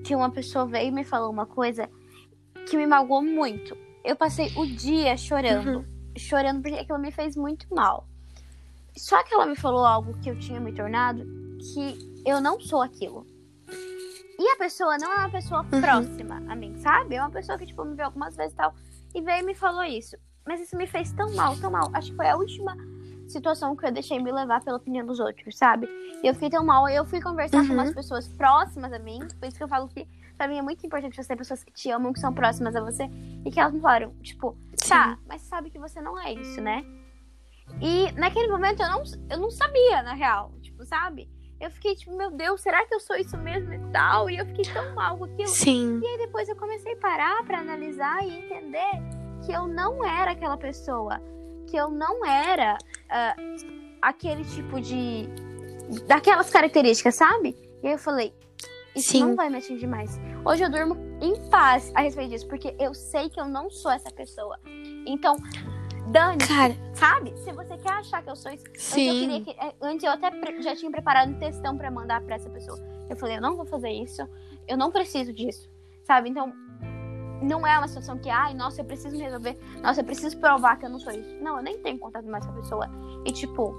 [0.04, 1.88] que uma pessoa veio e me falou uma coisa
[2.68, 3.76] que me magoou muito.
[4.04, 5.84] Eu passei o dia chorando,
[6.18, 8.06] chorando porque aquilo me fez muito mal.
[8.96, 11.24] Só que ela me falou algo que eu tinha me tornado,
[11.74, 13.26] que eu não sou aquilo.
[14.38, 17.14] E a pessoa não é uma pessoa próxima a mim, sabe?
[17.16, 18.74] É uma pessoa que, tipo, me viu algumas vezes e tal.
[19.14, 20.16] E veio e me falou isso.
[20.46, 21.90] Mas isso me fez tão mal, tão mal.
[21.94, 22.76] Acho que foi a última
[23.28, 25.88] situação que eu deixei me levar pela opinião dos outros, sabe?
[26.22, 26.88] E eu fiquei tão mal.
[26.88, 27.74] Eu fui conversar com Uhum.
[27.80, 29.18] umas pessoas próximas a mim.
[29.40, 31.72] Por isso que eu falo que, pra mim, é muito importante você ter pessoas que
[31.72, 33.04] te amam, que são próximas a você.
[33.44, 34.56] E que elas me falaram, tipo,
[34.88, 36.84] tá, mas sabe que você não é isso, né?
[37.80, 40.52] E naquele momento eu não, eu não sabia, na real.
[40.62, 41.28] Tipo, sabe?
[41.60, 44.28] Eu fiquei tipo, meu Deus, será que eu sou isso mesmo e tal?
[44.28, 45.48] E eu fiquei tão mal com aquilo.
[45.48, 46.00] Sim.
[46.02, 48.90] E aí depois eu comecei a parar pra analisar e entender
[49.44, 51.20] que eu não era aquela pessoa.
[51.66, 52.76] Que eu não era
[53.10, 53.34] ah,
[54.02, 55.28] aquele tipo de.
[56.06, 57.56] daquelas características, sabe?
[57.82, 58.34] E aí eu falei,
[58.96, 59.20] isso Sim.
[59.20, 60.18] não vai me atingir mais.
[60.44, 63.90] Hoje eu durmo em paz a respeito disso, porque eu sei que eu não sou
[63.90, 64.58] essa pessoa.
[65.06, 65.36] Então,
[66.08, 67.36] Dani, Cara, sabe?
[67.38, 68.64] Se você quer achar que eu sou isso.
[68.68, 69.44] Antes eu, queria sim.
[69.44, 70.30] que, é, antes eu até
[70.62, 72.78] já tinha preparado um textão pra mandar pra essa pessoa.
[73.10, 74.26] Eu falei, eu não vou fazer isso,
[74.66, 75.68] eu não preciso disso,
[76.04, 76.30] sabe?
[76.30, 76.52] Então,
[77.42, 80.76] não é uma situação que, ai, nossa, eu preciso me resolver, nossa, eu preciso provar
[80.76, 81.36] que eu não sou isso.
[81.42, 82.88] Não, eu nem tenho contato mais com a pessoa.
[83.24, 83.78] E, tipo,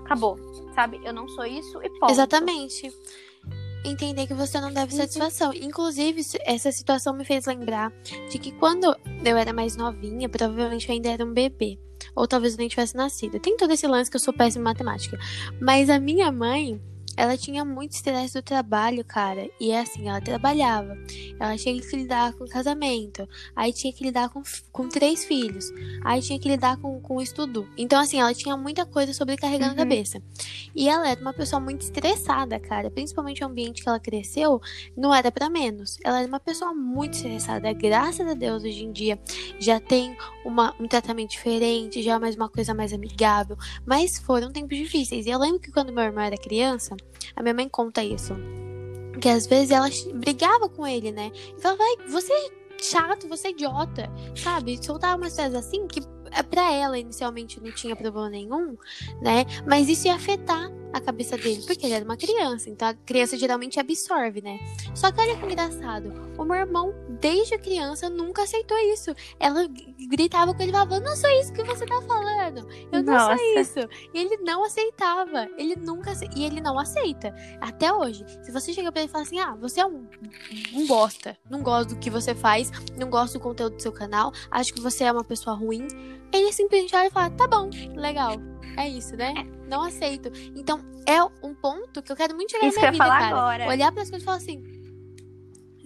[0.00, 0.36] acabou,
[0.74, 1.00] sabe?
[1.02, 2.10] Eu não sou isso e ponto.
[2.10, 2.92] Exatamente.
[3.84, 4.98] Entender que você não deve Uhum.
[5.00, 5.52] satisfação.
[5.52, 7.92] Inclusive, essa situação me fez lembrar
[8.30, 11.78] de que quando eu era mais novinha, provavelmente eu ainda era um bebê.
[12.16, 13.38] Ou talvez eu nem tivesse nascido.
[13.38, 15.18] Tem todo esse lance que eu sou péssima em matemática.
[15.60, 16.80] Mas a minha mãe,
[17.16, 19.48] ela tinha muito estresse do trabalho, cara.
[19.60, 20.96] E é assim, ela trabalhava.
[21.38, 23.28] Ela tinha que lidar com casamento.
[23.54, 25.70] Aí tinha que lidar com, com três filhos.
[26.04, 27.68] Aí tinha que lidar com, com o estudo.
[27.76, 29.76] Então, assim, ela tinha muita coisa sobrecarregando a Uhum.
[29.76, 30.22] cabeça.
[30.74, 32.90] E ela era uma pessoa muito estressada, cara.
[32.90, 34.60] Principalmente o ambiente que ela cresceu,
[34.96, 35.98] não era pra menos.
[36.04, 37.72] Ela era uma pessoa muito estressada.
[37.72, 39.18] Graças a Deus, hoje em dia,
[39.58, 43.56] já tem uma, um tratamento diferente, já é mais uma coisa mais amigável.
[43.86, 45.26] Mas foram tempos difíceis.
[45.26, 46.96] E eu lembro que quando meu irmão era criança,
[47.36, 48.34] a minha mãe conta isso.
[49.20, 51.30] Que às vezes ela brigava com ele, né?
[51.56, 52.50] E falava, vai, você é
[52.82, 54.84] chato, você é idiota, sabe?
[54.84, 56.00] Soltava umas coisas assim que
[56.34, 58.76] eh, pra ela inicialmente não tinha problema nenhum,
[59.20, 59.44] né?
[59.66, 63.36] Mas isso ia afetar a cabeça dele, porque ele era uma criança, então a criança
[63.36, 64.58] geralmente absorve, né?
[64.94, 69.12] Só que olha que engraçado, o meu irmão, desde criança, nunca aceitou isso.
[69.40, 69.68] Ela
[70.08, 73.36] gritava com ele, falava, não sou isso que você tá falando, eu não Nossa.
[73.36, 73.88] sou isso.
[74.14, 78.24] E ele não aceitava, ele nunca, e ele não aceita, até hoje.
[78.42, 80.06] Se você chega pra ele e fala assim, ah, você é um,
[80.74, 84.32] um bosta, não gosto do que você faz, não gosto do conteúdo do seu canal,
[84.48, 85.88] acho que você é uma pessoa ruim,
[86.34, 88.32] ele simplesmente olha e fala, tá bom, legal.
[88.76, 89.32] É isso, né?
[89.68, 90.30] Não aceito.
[90.56, 93.36] Então, é um ponto que eu quero muito chegar Isso na minha vida, falar cara.
[93.36, 93.68] agora.
[93.68, 94.62] Olhar pras coisas e falar assim.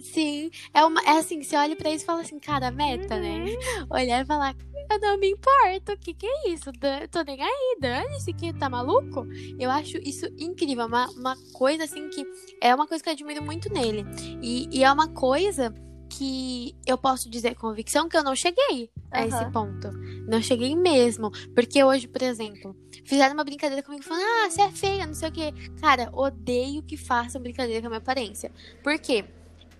[0.01, 3.45] Sim, é, uma, é assim, você olha pra isso e fala assim, cara, meta, né?
[3.91, 4.55] Olhar e falar,
[4.89, 6.71] eu não me importo, o que que é isso?
[6.71, 9.27] Dan- Tô nem aí, dane-se que tá maluco?
[9.59, 12.25] Eu acho isso incrível, uma, uma coisa assim que
[12.59, 14.03] é uma coisa que eu admiro muito nele.
[14.41, 15.71] E, e é uma coisa
[16.09, 19.91] que eu posso dizer com convicção que eu não cheguei a esse ponto.
[20.27, 21.31] Não cheguei mesmo.
[21.53, 25.29] Porque hoje, por exemplo, fizeram uma brincadeira comigo falando, ah, você é feia, não sei
[25.29, 25.53] o quê.
[25.79, 28.51] Cara, odeio que façam brincadeira com a minha aparência.
[28.83, 29.23] Por quê?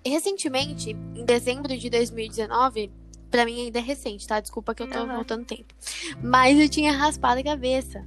[0.06, 2.92] Recentemente, em dezembro de 2019,
[3.30, 4.40] pra mim ainda é recente, tá?
[4.40, 5.16] Desculpa que eu tô Aham.
[5.16, 5.74] voltando tempo.
[6.24, 8.06] Mas eu tinha raspado a cabeça.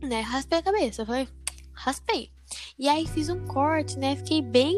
[0.00, 0.20] Né?
[0.20, 1.02] Raspei a cabeça.
[1.02, 1.28] Eu falei,
[1.72, 2.30] raspei.
[2.78, 4.16] E aí fiz um corte, né?
[4.16, 4.76] Fiquei bem,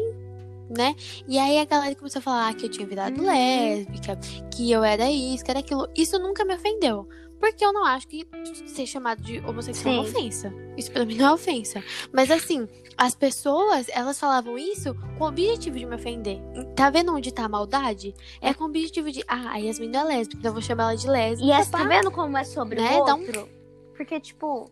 [0.75, 0.95] né?
[1.27, 3.27] E aí a galera começou a falar que eu tinha virado Uhum.
[3.27, 4.17] lésbica,
[4.55, 5.87] que eu era isso, que era aquilo.
[5.95, 7.07] Isso nunca me ofendeu.
[7.39, 8.23] Porque eu não acho que
[8.67, 10.53] ser chamado de homossexual é uma ofensa.
[10.77, 11.83] Isso pra mim não é ofensa.
[12.13, 16.39] Mas assim, as pessoas, elas falavam isso com o objetivo de me ofender.
[16.75, 18.13] Tá vendo onde tá a maldade?
[18.39, 20.95] É com o objetivo de, ah, a Yasmin é lésbica, então eu vou chamar ela
[20.95, 21.47] de lésbica.
[21.47, 21.79] E essa, pá.
[21.79, 22.91] tá vendo como é sobre Né?
[22.99, 23.49] o um- outro?
[23.97, 24.69] Porque, tipo,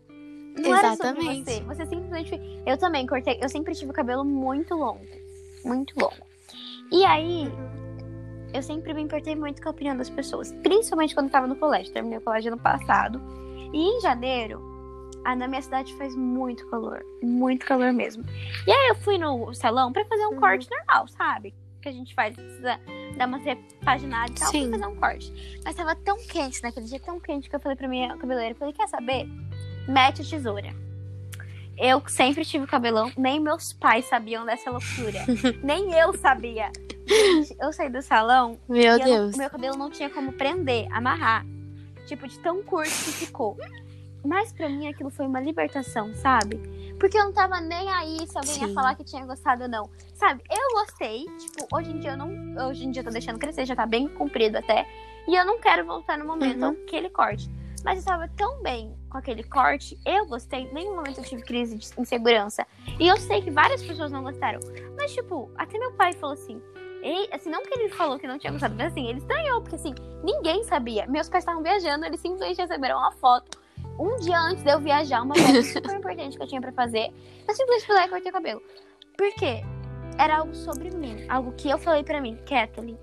[0.56, 1.44] não era sobre Exatamente.
[1.52, 1.60] você.
[1.62, 2.40] Você simplesmente...
[2.64, 3.36] Eu também cortei...
[3.42, 5.04] Eu sempre tive o cabelo muito longo.
[5.64, 6.14] Muito longo.
[6.92, 7.50] E aí,
[8.52, 10.52] eu sempre me importei muito com a opinião das pessoas.
[10.62, 11.92] Principalmente quando eu tava no colégio.
[11.92, 13.20] Terminei o colégio ano passado.
[13.72, 14.60] E em janeiro,
[15.24, 17.04] ah, na minha cidade faz muito calor.
[17.22, 18.24] Muito calor mesmo.
[18.66, 20.40] E aí eu fui no salão pra fazer um Uhum.
[20.40, 21.54] corte normal, sabe?
[21.80, 22.78] Que a gente faz, precisa
[23.16, 24.68] dar uma repaginada e tal, Sim.
[24.70, 25.60] pra fazer um corte.
[25.64, 28.74] Mas tava tão quente naquele dia, tão quente, que eu falei pra minha cabeleireira, falei,
[28.74, 29.26] quer saber?
[29.88, 30.74] Mete a tesoura.
[31.82, 35.24] Eu sempre tive cabelão, nem meus pais sabiam dessa loucura.
[35.64, 36.70] nem eu sabia.
[37.58, 39.36] Eu saí do salão Meu e eu Deus.
[39.36, 41.44] meu cabelo não tinha como prender, amarrar.
[42.06, 43.56] Tipo, de tão curto que ficou.
[44.22, 46.56] Mas pra mim aquilo foi uma libertação, sabe?
[47.00, 48.74] Porque eu não tava nem aí se alguém ia Sim.
[48.74, 49.88] falar que tinha gostado ou não.
[50.14, 50.42] Sabe?
[50.50, 51.24] Eu gostei.
[51.38, 52.68] Tipo, hoje em dia eu não.
[52.68, 54.86] Hoje em dia eu tô deixando crescer, já tá bem comprido até.
[55.26, 56.76] E eu não quero voltar no momento Uhum.
[56.86, 57.48] aquele corte.
[57.84, 60.60] Mas eu tava tão bem com aquele corte, eu gostei.
[60.62, 62.66] Em nenhum momento eu tive crise de insegurança.
[62.98, 64.60] E eu sei que várias pessoas não gostaram.
[64.96, 66.60] Mas, tipo, até meu pai falou assim.
[67.02, 69.76] Ei, assim, não que ele falou que não tinha gostado, mas assim, ele estranhou, porque
[69.76, 71.06] assim, ninguém sabia.
[71.06, 73.58] Meus pais estavam viajando, eles simplesmente receberam uma foto
[73.98, 77.12] um dia antes de eu viajar, uma foto super importante que eu tinha pra fazer.
[77.46, 78.62] Eu simplesmente fui lá e cortei o cabelo.
[79.16, 79.62] Por quê?
[80.18, 82.98] Era algo sobre mim, algo que eu falei pra mim, Kathleen.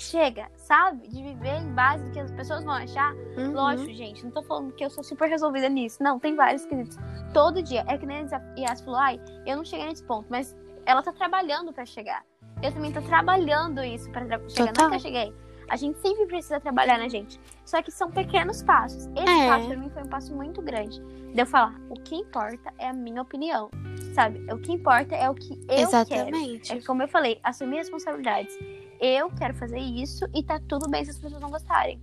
[0.00, 1.06] Chega, sabe?
[1.08, 3.12] De viver em base do que as pessoas vão achar.
[3.36, 3.52] Uhum.
[3.52, 6.02] Lógico, gente, não tô falando que eu sou super resolvida nisso.
[6.02, 6.96] Não, tem vários quesitos.
[7.34, 7.84] Todo dia.
[7.86, 11.12] É que nem a Yas falou, ai, eu não cheguei nesse ponto, mas ela tá
[11.12, 12.24] trabalhando pra chegar.
[12.62, 14.38] Eu também tô trabalhando isso pra chegar.
[14.38, 14.88] Não é Total.
[14.90, 15.34] que eu cheguei.
[15.68, 17.38] A gente sempre precisa trabalhar na gente.
[17.64, 19.06] Só que são pequenos passos.
[19.14, 19.48] Esse É.
[19.48, 21.00] passo pra mim foi um passo muito grande.
[21.32, 23.70] De eu falar, o que importa é a minha opinião.
[24.14, 24.44] Sabe?
[24.52, 25.80] O que importa é o que eu quero.
[25.82, 26.72] Exatamente.
[26.72, 28.58] É como eu falei, assumir responsabilidades.
[29.00, 32.00] Eu quero fazer isso e tá tudo bem se as pessoas não gostarem.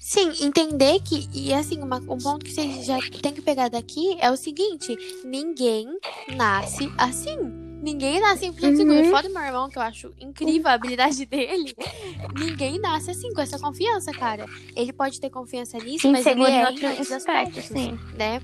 [0.00, 4.16] Sim, entender que, e assim, uma- um ponto que você já tem que pegar daqui
[4.20, 5.88] é o seguinte: ninguém
[6.36, 7.36] nasce assim.
[7.82, 8.98] Ninguém nasce 100% seguro.
[8.98, 9.10] Uhum.
[9.10, 11.74] Fora do meu irmão, que eu acho incrível a habilidade dele.
[12.38, 14.46] Ninguém nasce assim, com essa confiança, cara.
[14.74, 17.98] Ele pode ter confiança nisso, mas ele é em em outros outros aspectos, aspectos, sim.
[18.16, 18.40] né?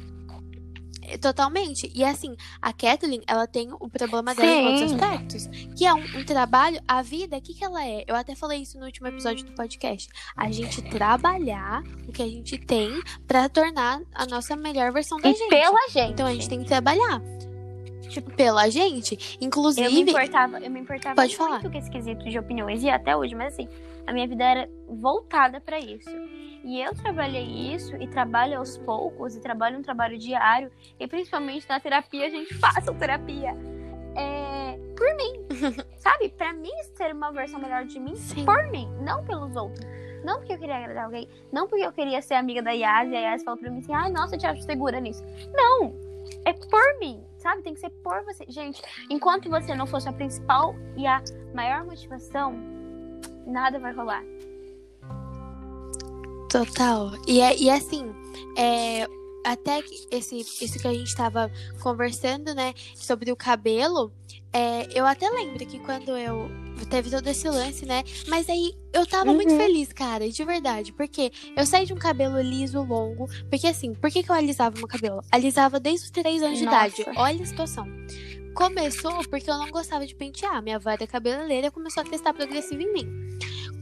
[1.18, 1.90] Totalmente.
[1.94, 4.96] E assim, a Kathleen, ela tem o problema dela em outros Sim.
[4.96, 5.46] aspectos.
[5.76, 8.04] Que é um, um trabalho, a vida, o que, que ela é?
[8.06, 10.08] Eu até falei isso no último episódio do podcast.
[10.36, 15.28] A gente trabalhar o que a gente tem pra tornar a nossa melhor versão da
[15.30, 15.48] E gente.
[15.48, 16.12] pela gente.
[16.12, 17.20] Então a gente tem que trabalhar.
[18.08, 19.14] Tipo, pela gente.
[19.14, 20.00] Eu me Inclusive.
[20.02, 21.62] importava, eu me importava Pode muito falar.
[21.70, 23.66] com esse quesito de opiniões e até hoje, mas assim,
[24.06, 26.10] a minha vida era voltada pra isso.
[26.64, 31.68] E eu trabalhei isso e trabalho aos poucos e trabalho um trabalho diário e principalmente
[31.68, 33.54] na terapia a gente faça terapia.
[34.16, 35.44] É, por mim,
[35.98, 36.30] sabe?
[36.30, 38.46] Pra mim ser uma versão melhor de mim, Sim.
[38.46, 39.84] por mim, não pelos outros.
[40.24, 43.16] Não porque eu queria agradar alguém, não porque eu queria ser amiga da Yas e
[43.16, 45.22] a Yas falou pra mim assim, ai, nossa, eu te acho segura nisso.
[45.52, 45.94] Não,
[46.46, 47.60] é por mim, sabe?
[47.60, 48.46] Tem que ser por você.
[48.48, 51.22] Gente, enquanto você não for sua principal e a
[51.52, 52.54] maior motivação,
[53.46, 54.24] nada vai rolar.
[56.54, 57.12] Total.
[57.26, 58.06] E, é, e assim,
[58.56, 59.08] é,
[59.44, 61.50] até esse, isso que a gente tava
[61.82, 64.12] conversando, né, sobre o cabelo,
[64.52, 66.48] é, eu até lembro que quando eu
[66.88, 69.58] teve todo esse lance, né, mas aí eu tava muito Uhum.
[69.58, 74.08] feliz, cara, de verdade, porque eu saí de um cabelo liso, longo, porque assim, por
[74.08, 75.22] que, que eu alisava meu cabelo?
[75.32, 76.86] Alisava desde os 3 anos de Nossa.
[77.02, 77.86] idade, olha a situação.
[78.54, 82.80] Começou porque eu não gostava de pentear, minha avó era cabeleireira começou a testar progressivo
[82.80, 83.08] em mim.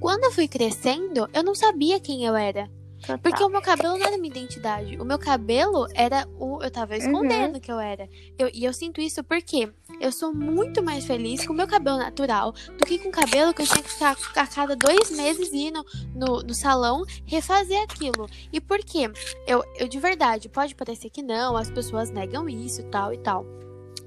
[0.02, 2.68] Quando eu fui crescendo, eu não sabia quem eu era.
[3.00, 3.18] Total.
[3.18, 4.96] Porque o meu cabelo não era minha identidade.
[5.00, 6.62] O meu cabelo era o.
[6.62, 8.08] Eu tava escondendo que eu era.
[8.38, 9.68] Eu- e eu sinto isso porque
[10.00, 13.52] eu sou muito mais feliz com o meu cabelo natural do que com o cabelo
[13.52, 15.84] que eu tinha que ficar a cada dois meses ir no,
[16.14, 18.28] no, no salão refazer aquilo.
[18.52, 19.10] E por quê?
[19.48, 23.44] Eu, eu de verdade, pode parecer que não, as pessoas negam isso, tal e tal.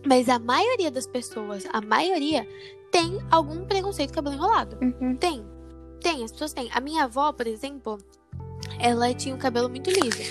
[0.07, 2.47] Mas a maioria das pessoas, a maioria,
[2.91, 4.77] tem algum preconceito com cabelo enrolado.
[4.81, 5.17] Uhum.
[5.17, 5.45] Tem.
[6.05, 6.69] Tem, as pessoas têm.
[6.71, 7.97] A minha avó, por exemplo,
[8.79, 10.21] ela tinha o cabelo muito liso.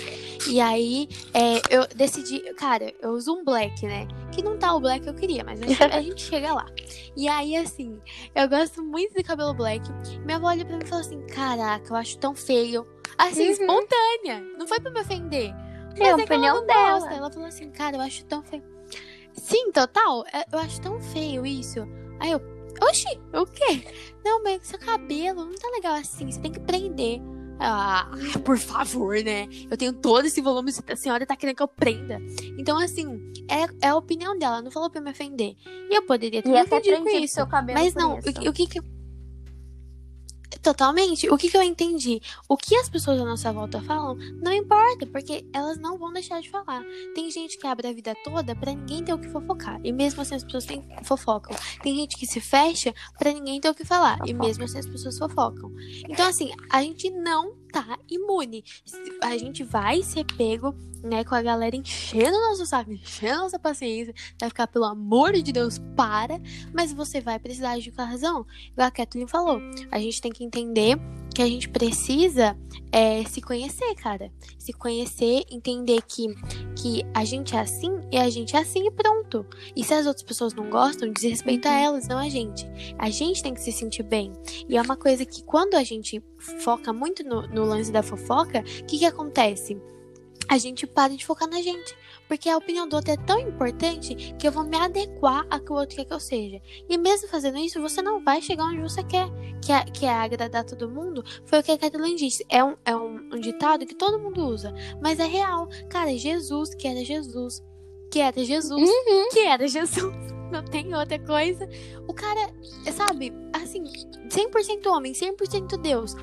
[0.49, 2.39] E aí, é, eu decidi.
[2.53, 4.07] Cara, eu uso um black, né?
[4.31, 6.65] Que não tá o black que eu queria, mas a gente, a gente chega lá.
[7.17, 7.99] E aí, assim,
[8.33, 9.85] eu gosto muito de cabelo black.
[10.23, 12.87] Minha avó olha pra mim e fala assim: Caraca, eu acho tão feio.
[13.17, 13.51] Assim, Uhum.
[13.51, 14.41] espontânea.
[14.57, 15.49] Não foi pra me ofender.
[15.49, 15.55] É a
[15.97, 16.99] Mas é ela opinião não dela.
[16.99, 17.13] gosta.
[17.15, 18.63] Ela falou assim: Cara, eu acho tão feio.
[19.33, 20.23] Sim, total.
[20.31, 21.79] é, Eu acho tão feio isso.
[22.19, 22.39] Aí eu,
[22.81, 23.83] oxi, o quê?
[24.23, 26.31] Não, mas seu cabelo não tá legal assim.
[26.31, 27.19] Você tem que prender.
[27.59, 28.09] Ah,
[28.43, 29.47] por favor, né?
[29.71, 32.19] Eu tenho todo esse volume, a senhora tá querendo que eu prenda.
[32.57, 35.55] Então, assim, é, é a opinião dela, não falou pra me ofender.
[35.89, 37.35] E eu poderia ter E me ofendido com isso.
[37.35, 38.81] seu cabelo Mas não, o, que- o que que.
[40.65, 41.29] Totalmente.
[41.29, 42.19] O que que eu entendi?
[42.49, 46.41] O que as pessoas à nossa volta falam não importa, porque elas não vão deixar
[46.41, 46.83] de falar.
[47.13, 49.79] Tem gente que abre a vida toda pra ninguém ter o que fofocar.
[49.83, 51.55] E mesmo assim as pessoas têm, fofocam.
[51.83, 54.17] Tem gente que se fecha pra ninguém ter o que falar.
[54.25, 55.71] E mesmo assim as pessoas fofocam.
[56.09, 58.63] Então, assim, a gente não tá imune.
[59.21, 64.13] A gente vai ser pego, né, com a galera enchendo nosso saco, enchendo nossa paciência.
[64.39, 66.39] Vai ficar, pelo amor de Deus, para.
[66.73, 68.45] Mas você vai precisar agir com a razão.
[68.71, 69.59] Igual a Kathleen falou.
[69.91, 70.97] A gente tem que entender
[71.35, 72.57] que a gente precisa
[72.93, 74.31] é, se conhecer, cara.
[74.57, 76.33] Se conhecer, entender que,
[76.77, 79.45] que a gente é assim e a gente é assim e pronto.
[79.75, 82.65] E se as outras pessoas não gostam, desrespeita elas, não a gente.
[82.97, 84.31] A gente tem que se sentir bem.
[84.69, 86.23] E é uma coisa que quando a gente
[86.63, 89.77] foca muito no, no lance da fofoca, o que, que acontece?
[90.47, 91.93] A gente para de focar na gente.
[92.27, 95.71] Porque a opinião do outro é tão importante que eu vou me adequar a que
[95.71, 96.61] o outro quer que eu seja.
[96.89, 99.27] E mesmo fazendo isso, você não vai chegar onde você quer.
[99.63, 101.23] Que é, que é agradar todo mundo.
[101.45, 102.45] Foi o que a Kathleen disse.
[102.49, 104.73] É, um, é um, um ditado que todo mundo usa.
[105.01, 105.67] Mas é real.
[105.89, 107.63] Cara, Jesus, que era Jesus.
[108.11, 108.89] Que era Jesus.
[109.31, 110.15] Que era Jesus.
[110.51, 111.67] Não tem outra coisa.
[112.07, 112.49] O cara,
[112.91, 113.83] sabe, assim,
[114.29, 116.15] 100% homem, 100% Deus.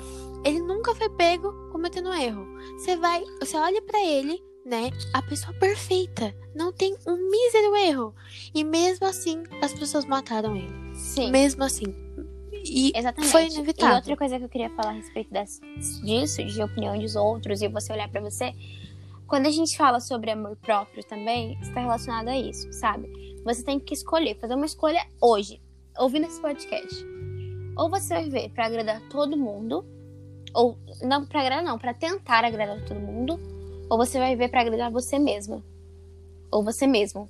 [0.45, 2.45] Ele nunca foi pego cometendo erro.
[2.77, 4.89] Você vai, você olha pra ele, né?
[5.13, 6.33] A pessoa perfeita.
[6.55, 8.15] Não tem um mísero erro.
[8.53, 10.71] E mesmo assim, as pessoas mataram ele.
[10.95, 11.31] Sim.
[11.31, 11.85] Mesmo assim.
[12.65, 13.31] E Exatamente.
[13.31, 13.95] foi E inevitável.
[13.97, 15.59] outra coisa que eu queria falar a respeito das-
[16.03, 18.53] disso, de opinião dos outros e você olhar pra você,
[19.27, 23.11] quando a gente fala sobre amor próprio também, está relacionado a isso, sabe?
[23.43, 25.59] Você tem que escolher, fazer uma escolha hoje,
[25.99, 27.05] ouvindo esse podcast.
[27.75, 29.83] Ou você vai viver pra agradar todo mundo,
[30.53, 33.37] ou não pra agradar não, pra tentar agradar todo mundo,
[33.93, 35.63] ou você vai viver pra agradar você mesma,
[36.51, 37.29] ou você mesmo.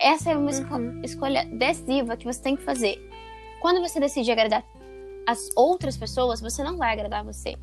[0.00, 1.00] Essa é uma esco- Uhum.
[1.04, 2.98] escolha decisiva que você tem que fazer.
[3.60, 4.64] Quando você decide agradar
[5.24, 7.54] as outras pessoas, você não vai agradar você.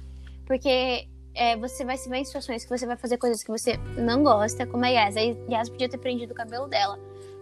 [0.45, 3.75] Porque é, você vai se ver em situações que você vai fazer coisas que você
[3.97, 5.17] não gosta, como a Yas.
[5.17, 6.97] A Yas podia ter prendido o cabelo dela,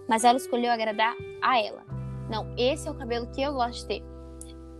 [0.09, 1.83] mas ela escolheu agradar a ela.
[2.31, 4.03] Não, esse é o cabelo que eu gosto de ter.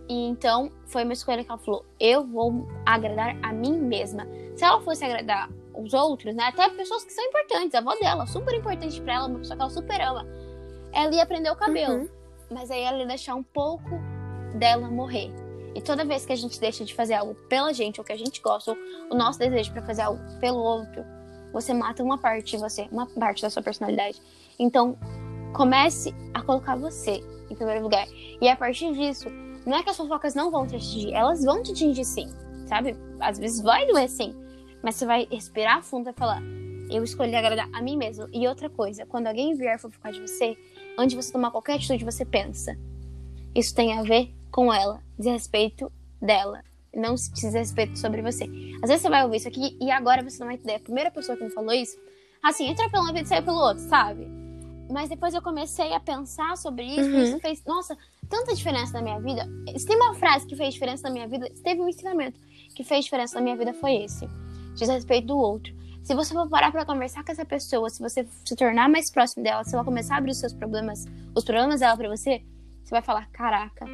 [0.08, 4.26] E então foi uma escolha que ela falou: eu vou agradar a mim mesma.
[4.56, 6.44] Se ela fosse agradar os outros, né?
[6.44, 9.62] Até pessoas que são importantes, a avó dela, super importante pra ela, uma pessoa que
[9.62, 10.26] ela super ama.
[10.92, 12.08] Ela ia prender o cabelo Uhum.
[12.50, 13.90] mas aí ela ia deixar um pouco
[14.58, 15.30] dela morrer.
[15.74, 18.16] E toda vez que a gente deixa de fazer algo pela gente, ou que a
[18.16, 18.76] gente gosta, ou
[19.10, 21.04] o nosso desejo para fazer algo pelo outro,
[21.52, 24.20] você mata uma parte de você, uma parte da sua personalidade.
[24.58, 24.96] Então,
[25.52, 28.06] comece a colocar você em primeiro lugar.
[28.40, 29.28] E a partir disso,
[29.66, 32.28] não é que as fofocas não vão te atingir, elas vão te atingir sim,
[32.68, 32.96] sabe?
[33.18, 34.34] Às vezes vai doer sim,
[34.84, 36.42] mas você vai respirar fundo e falar:
[36.90, 38.28] eu escolhi agradar a mim mesmo.
[38.32, 40.56] E outra coisa, quando alguém vier fofocar de você,
[40.98, 42.76] antes de você tomar qualquer atitude, você pensa.
[43.54, 46.62] Isso tem a ver com ela, desrespeito dela.
[46.94, 48.44] Não se desrespeito sobre você.
[48.82, 50.74] Às vezes você vai ouvir isso aqui e agora você não vai entender.
[50.74, 51.96] A primeira pessoa que me falou isso,
[52.42, 54.28] assim, entra pelo ouvido e saiu pelo outro, sabe?
[54.90, 57.18] Mas depois eu comecei a pensar sobre isso Uhum.
[57.18, 57.96] e isso fez, nossa,
[58.28, 59.48] tanta diferença na minha vida.
[59.76, 62.38] Se tem uma frase que fez diferença na minha vida, se teve um ensinamento
[62.76, 64.28] que fez diferença na minha vida, foi esse.
[64.74, 65.74] Desrespeito do outro.
[66.02, 69.42] Se você for parar pra conversar com essa pessoa, se você se tornar mais próximo
[69.42, 72.42] dela, se ela começar a abrir os seus problemas, os problemas dela pra você,
[72.84, 73.86] você vai falar: caraca,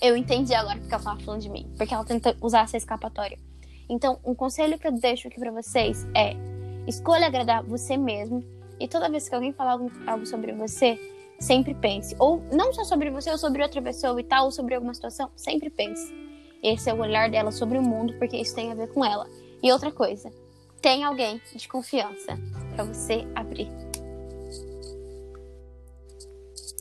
[0.00, 1.68] eu entendi agora porque ela tava falando de mim.
[1.76, 3.38] Porque ela tenta usar essa escapatória.
[3.88, 6.36] Então, um conselho que eu deixo aqui pra vocês é:
[6.86, 8.44] escolha agradar você mesmo.
[8.78, 10.98] E toda vez que alguém falar algo sobre você,
[11.38, 12.16] sempre pense.
[12.18, 15.30] Ou não só sobre você, ou sobre outra pessoa e tal, ou sobre alguma situação,
[15.36, 16.12] sempre pense.
[16.62, 19.28] Esse é o olhar dela sobre o mundo, porque isso tem a ver com ela.
[19.62, 20.30] E outra coisa,
[20.80, 22.38] tem alguém de confiança
[22.74, 23.70] pra você abrir.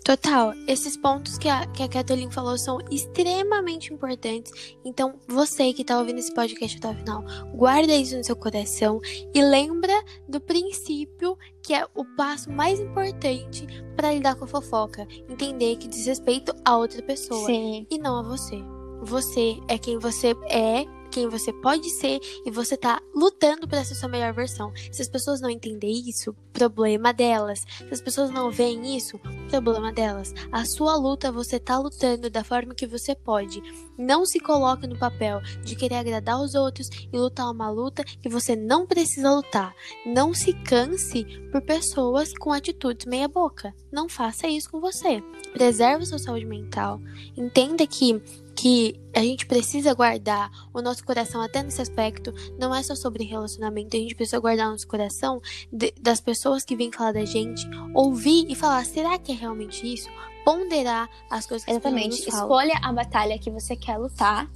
[0.04, 4.76] Total, esses pontos que a, que a Kathleen falou são extremamente importantes.
[4.84, 9.00] Então, você que tá ouvindo esse podcast até o final, guarda isso no seu coração
[9.34, 9.94] e lembra
[10.28, 15.08] do princípio que é o passo mais importante para lidar com a fofoca.
[15.30, 17.86] Entender que diz respeito a outra pessoa Sim.
[17.90, 18.58] e não a você.
[19.04, 23.96] Você é quem você é, quem você pode ser e você tá lutando para ser
[23.96, 24.72] sua melhor versão.
[24.92, 27.60] Se as pessoas não entendem isso, problema delas.
[27.60, 30.34] Se as pessoas não veem isso, problema delas.
[30.52, 33.62] A sua luta, você tá lutando da forma que você pode.
[33.98, 38.30] Não se coloque no papel de querer agradar os outros e lutar uma luta que
[38.30, 39.76] você não precisa lutar.
[40.06, 43.76] Não se canse por pessoas com atitudes meia boca.
[43.92, 45.22] Não faça isso com você.
[45.52, 47.02] Preserve sua saúde mental.
[47.36, 48.22] Entenda que
[48.62, 52.32] que a gente precisa guardar o nosso coração até nesse aspecto.
[52.60, 55.42] Não é só sobre relacionamento, a gente precisa guardar o nosso coração
[55.74, 59.92] de, das pessoas que vêm falar da gente, ouvir e falar: será que é realmente
[59.92, 60.08] isso?
[60.46, 62.30] Ponderar as coisas que Exatamente.
[62.30, 64.48] As Escolha a batalha que você quer lutar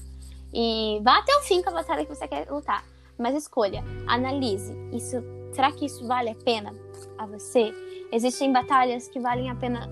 [0.53, 2.85] e vá até o fim com a batalha que você quer lutar.
[3.17, 4.71] Mas escolha, analise.
[4.93, 5.17] Isso,
[5.51, 6.75] será que isso vale a pena
[7.17, 7.73] a você?
[8.11, 9.89] Existem batalhas que valem a pena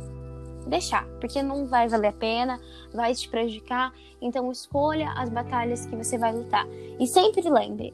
[0.70, 2.60] deixar, porque não vai valer a pena,
[2.94, 3.94] vai te prejudicar.
[4.22, 6.66] Então escolha as batalhas que você vai lutar.
[7.00, 7.94] E sempre lembre,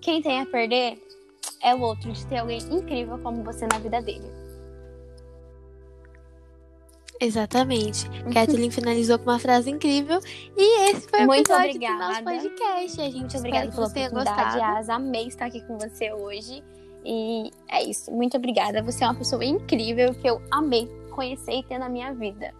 [0.00, 1.00] quem tem a perder
[1.62, 4.40] é o outro de ter alguém incrível como você na vida dele.
[7.20, 8.08] Exatamente.
[8.32, 10.20] Kathleen finalizou com uma frase incrível.
[10.56, 11.94] E esse foi o Muito episódio obrigada.
[11.94, 13.00] do nosso podcast.
[13.00, 14.92] A gente Muito espera obrigada que você tenha gostado.
[14.92, 16.64] Amei estar aqui com você hoje.
[17.04, 18.10] E é isso.
[18.10, 18.82] Muito obrigada.
[18.82, 22.54] Você é uma pessoa incrível que eu amei conhecer e ter na minha vida.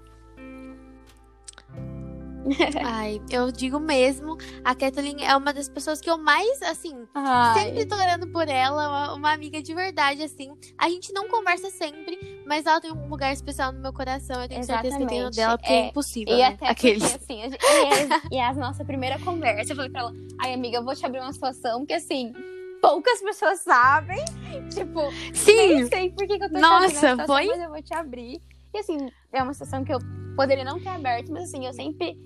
[2.82, 7.06] Ai, eu digo mesmo, a Kathleen é uma das pessoas que eu mais, assim,
[7.54, 10.50] sempre tô orando por ela, uma, uma amiga de verdade, assim.
[10.78, 14.40] A gente não conversa sempre, mas ela tem um lugar especial no meu coração.
[14.42, 15.36] Eu tenho certeza que tenho Exatamente.
[15.36, 16.34] dela, porque é, É, impossível.
[16.34, 16.46] E né?
[16.46, 17.02] até Aqueles.
[17.02, 20.54] porque, assim, gente, e, a, e a nossa primeira conversa, eu falei pra ela, ai,
[20.54, 22.32] amiga, eu vou te abrir uma situação que, assim,
[22.80, 24.24] poucas pessoas sabem.
[24.72, 25.86] Tipo, Sim!
[25.86, 27.46] sei por que, que eu tô te Nossa, abrindo a situação, foi?
[27.46, 28.42] mas eu vou te abrir.
[28.72, 29.98] E, assim, é uma situação que eu
[30.36, 32.16] poderia não ter aberto, mas, assim, eu sempre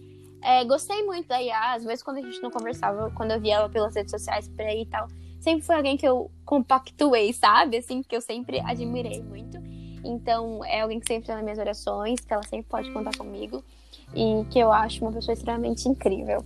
[0.43, 1.75] é, gostei muito da Iá.
[1.75, 4.61] Às vezes, quando a gente não conversava, quando eu via ela pelas redes sociais por
[4.61, 5.09] aí e tal,
[5.41, 7.79] sempre foi alguém que eu compactuei, sabe?
[7.79, 9.59] Assim, que eu sempre admirei muito.
[10.05, 13.65] Então, é alguém que sempre tá nas minhas orações, que ela sempre pode contar comigo.
[14.15, 16.45] E que eu acho uma pessoa extremamente incrível.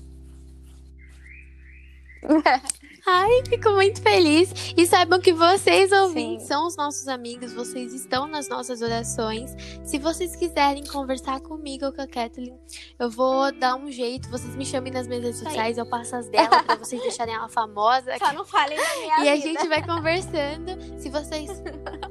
[3.11, 4.53] Ai, fico muito feliz.
[4.77, 6.49] E saibam que vocês, ouvintes, Sim.
[6.49, 9.51] são os nossos amigos, vocês estão nas nossas orações.
[9.83, 12.59] Se vocês quiserem conversar comigo ou com a Kathleen,
[12.99, 14.29] eu vou dar um jeito.
[14.29, 17.49] Vocês me chamem nas minhas redes sociais, eu passo as dela pra vocês deixarem ela
[17.49, 18.13] famosa.
[18.19, 19.47] Só não falem da minha E a vida.
[19.47, 21.01] gente vai conversando.
[21.01, 21.51] Se vocês.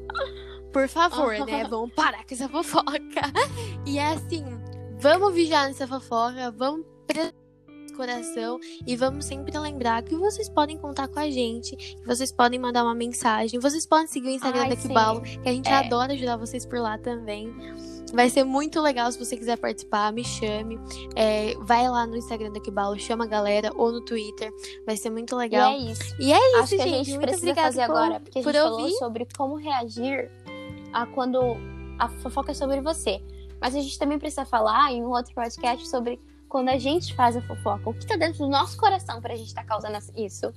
[0.73, 1.63] Por favor, né?
[1.69, 2.91] Vamos parar com essa fofoca.
[3.85, 4.43] E é assim,
[4.99, 6.85] vamos vigiar nessa fofoca, vamos
[7.97, 12.59] coração e vamos sempre lembrar que vocês podem contar com a gente, que vocês podem
[12.59, 14.75] mandar uma mensagem, vocês podem seguir o Instagram Ai, da.
[14.75, 15.73] Kibalo, que a gente É.
[15.73, 17.53] adora ajudar vocês por lá também.
[18.13, 20.79] Vai ser muito legal se você quiser participar, me chame.
[21.13, 24.49] É, vai lá no Instagram da Kibalo, chama a galera, ou no Twitter.
[24.85, 25.71] Vai ser muito E legal.
[25.73, 26.15] é isso.
[26.17, 28.53] E é isso, Acho que a gente Muito precisa fazer por- agora, porque a gente
[28.53, 28.93] falou ouvir.
[28.93, 30.31] sobre como reagir
[30.93, 31.57] a quando
[31.99, 33.21] a fofoca é sobre você.
[33.59, 36.17] Mas a gente também precisa falar em um outro podcast sobre
[36.47, 37.89] quando a gente faz a fofoca.
[37.89, 40.53] O que tá dentro do nosso coração pra gente estar causando isso?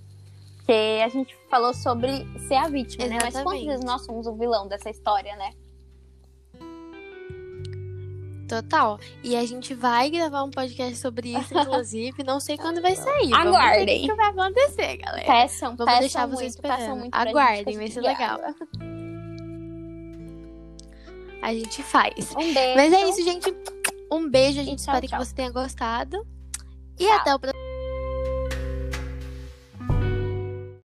[0.57, 3.19] Porque a gente falou sobre ser a vítima, né?
[3.23, 3.67] Mas quantas Exatamente.
[3.67, 5.53] vezes nós somos o vilão dessa história, né?
[8.51, 8.99] Total.
[9.23, 12.25] E a gente vai gravar um podcast sobre isso, inclusive.
[12.25, 13.33] Não sei quando vai sair.
[13.33, 14.05] Aguardem.
[14.05, 15.25] o que vai acontecer, galera.
[15.25, 16.99] Peçam, Vamos peçam deixar muito, vocês peçam esperando.
[16.99, 18.41] muito gente, Aguardem, vai ser legal.
[21.43, 22.33] A gente faz.
[22.33, 22.77] Um beijo.
[22.77, 23.55] Mas é isso, gente.
[24.11, 24.61] Um beijo.
[24.61, 25.19] A gente tchau, espera tchau.
[25.21, 26.27] que você tenha gostado.
[26.99, 27.17] E Tchau.
[27.17, 27.70] até o próximo.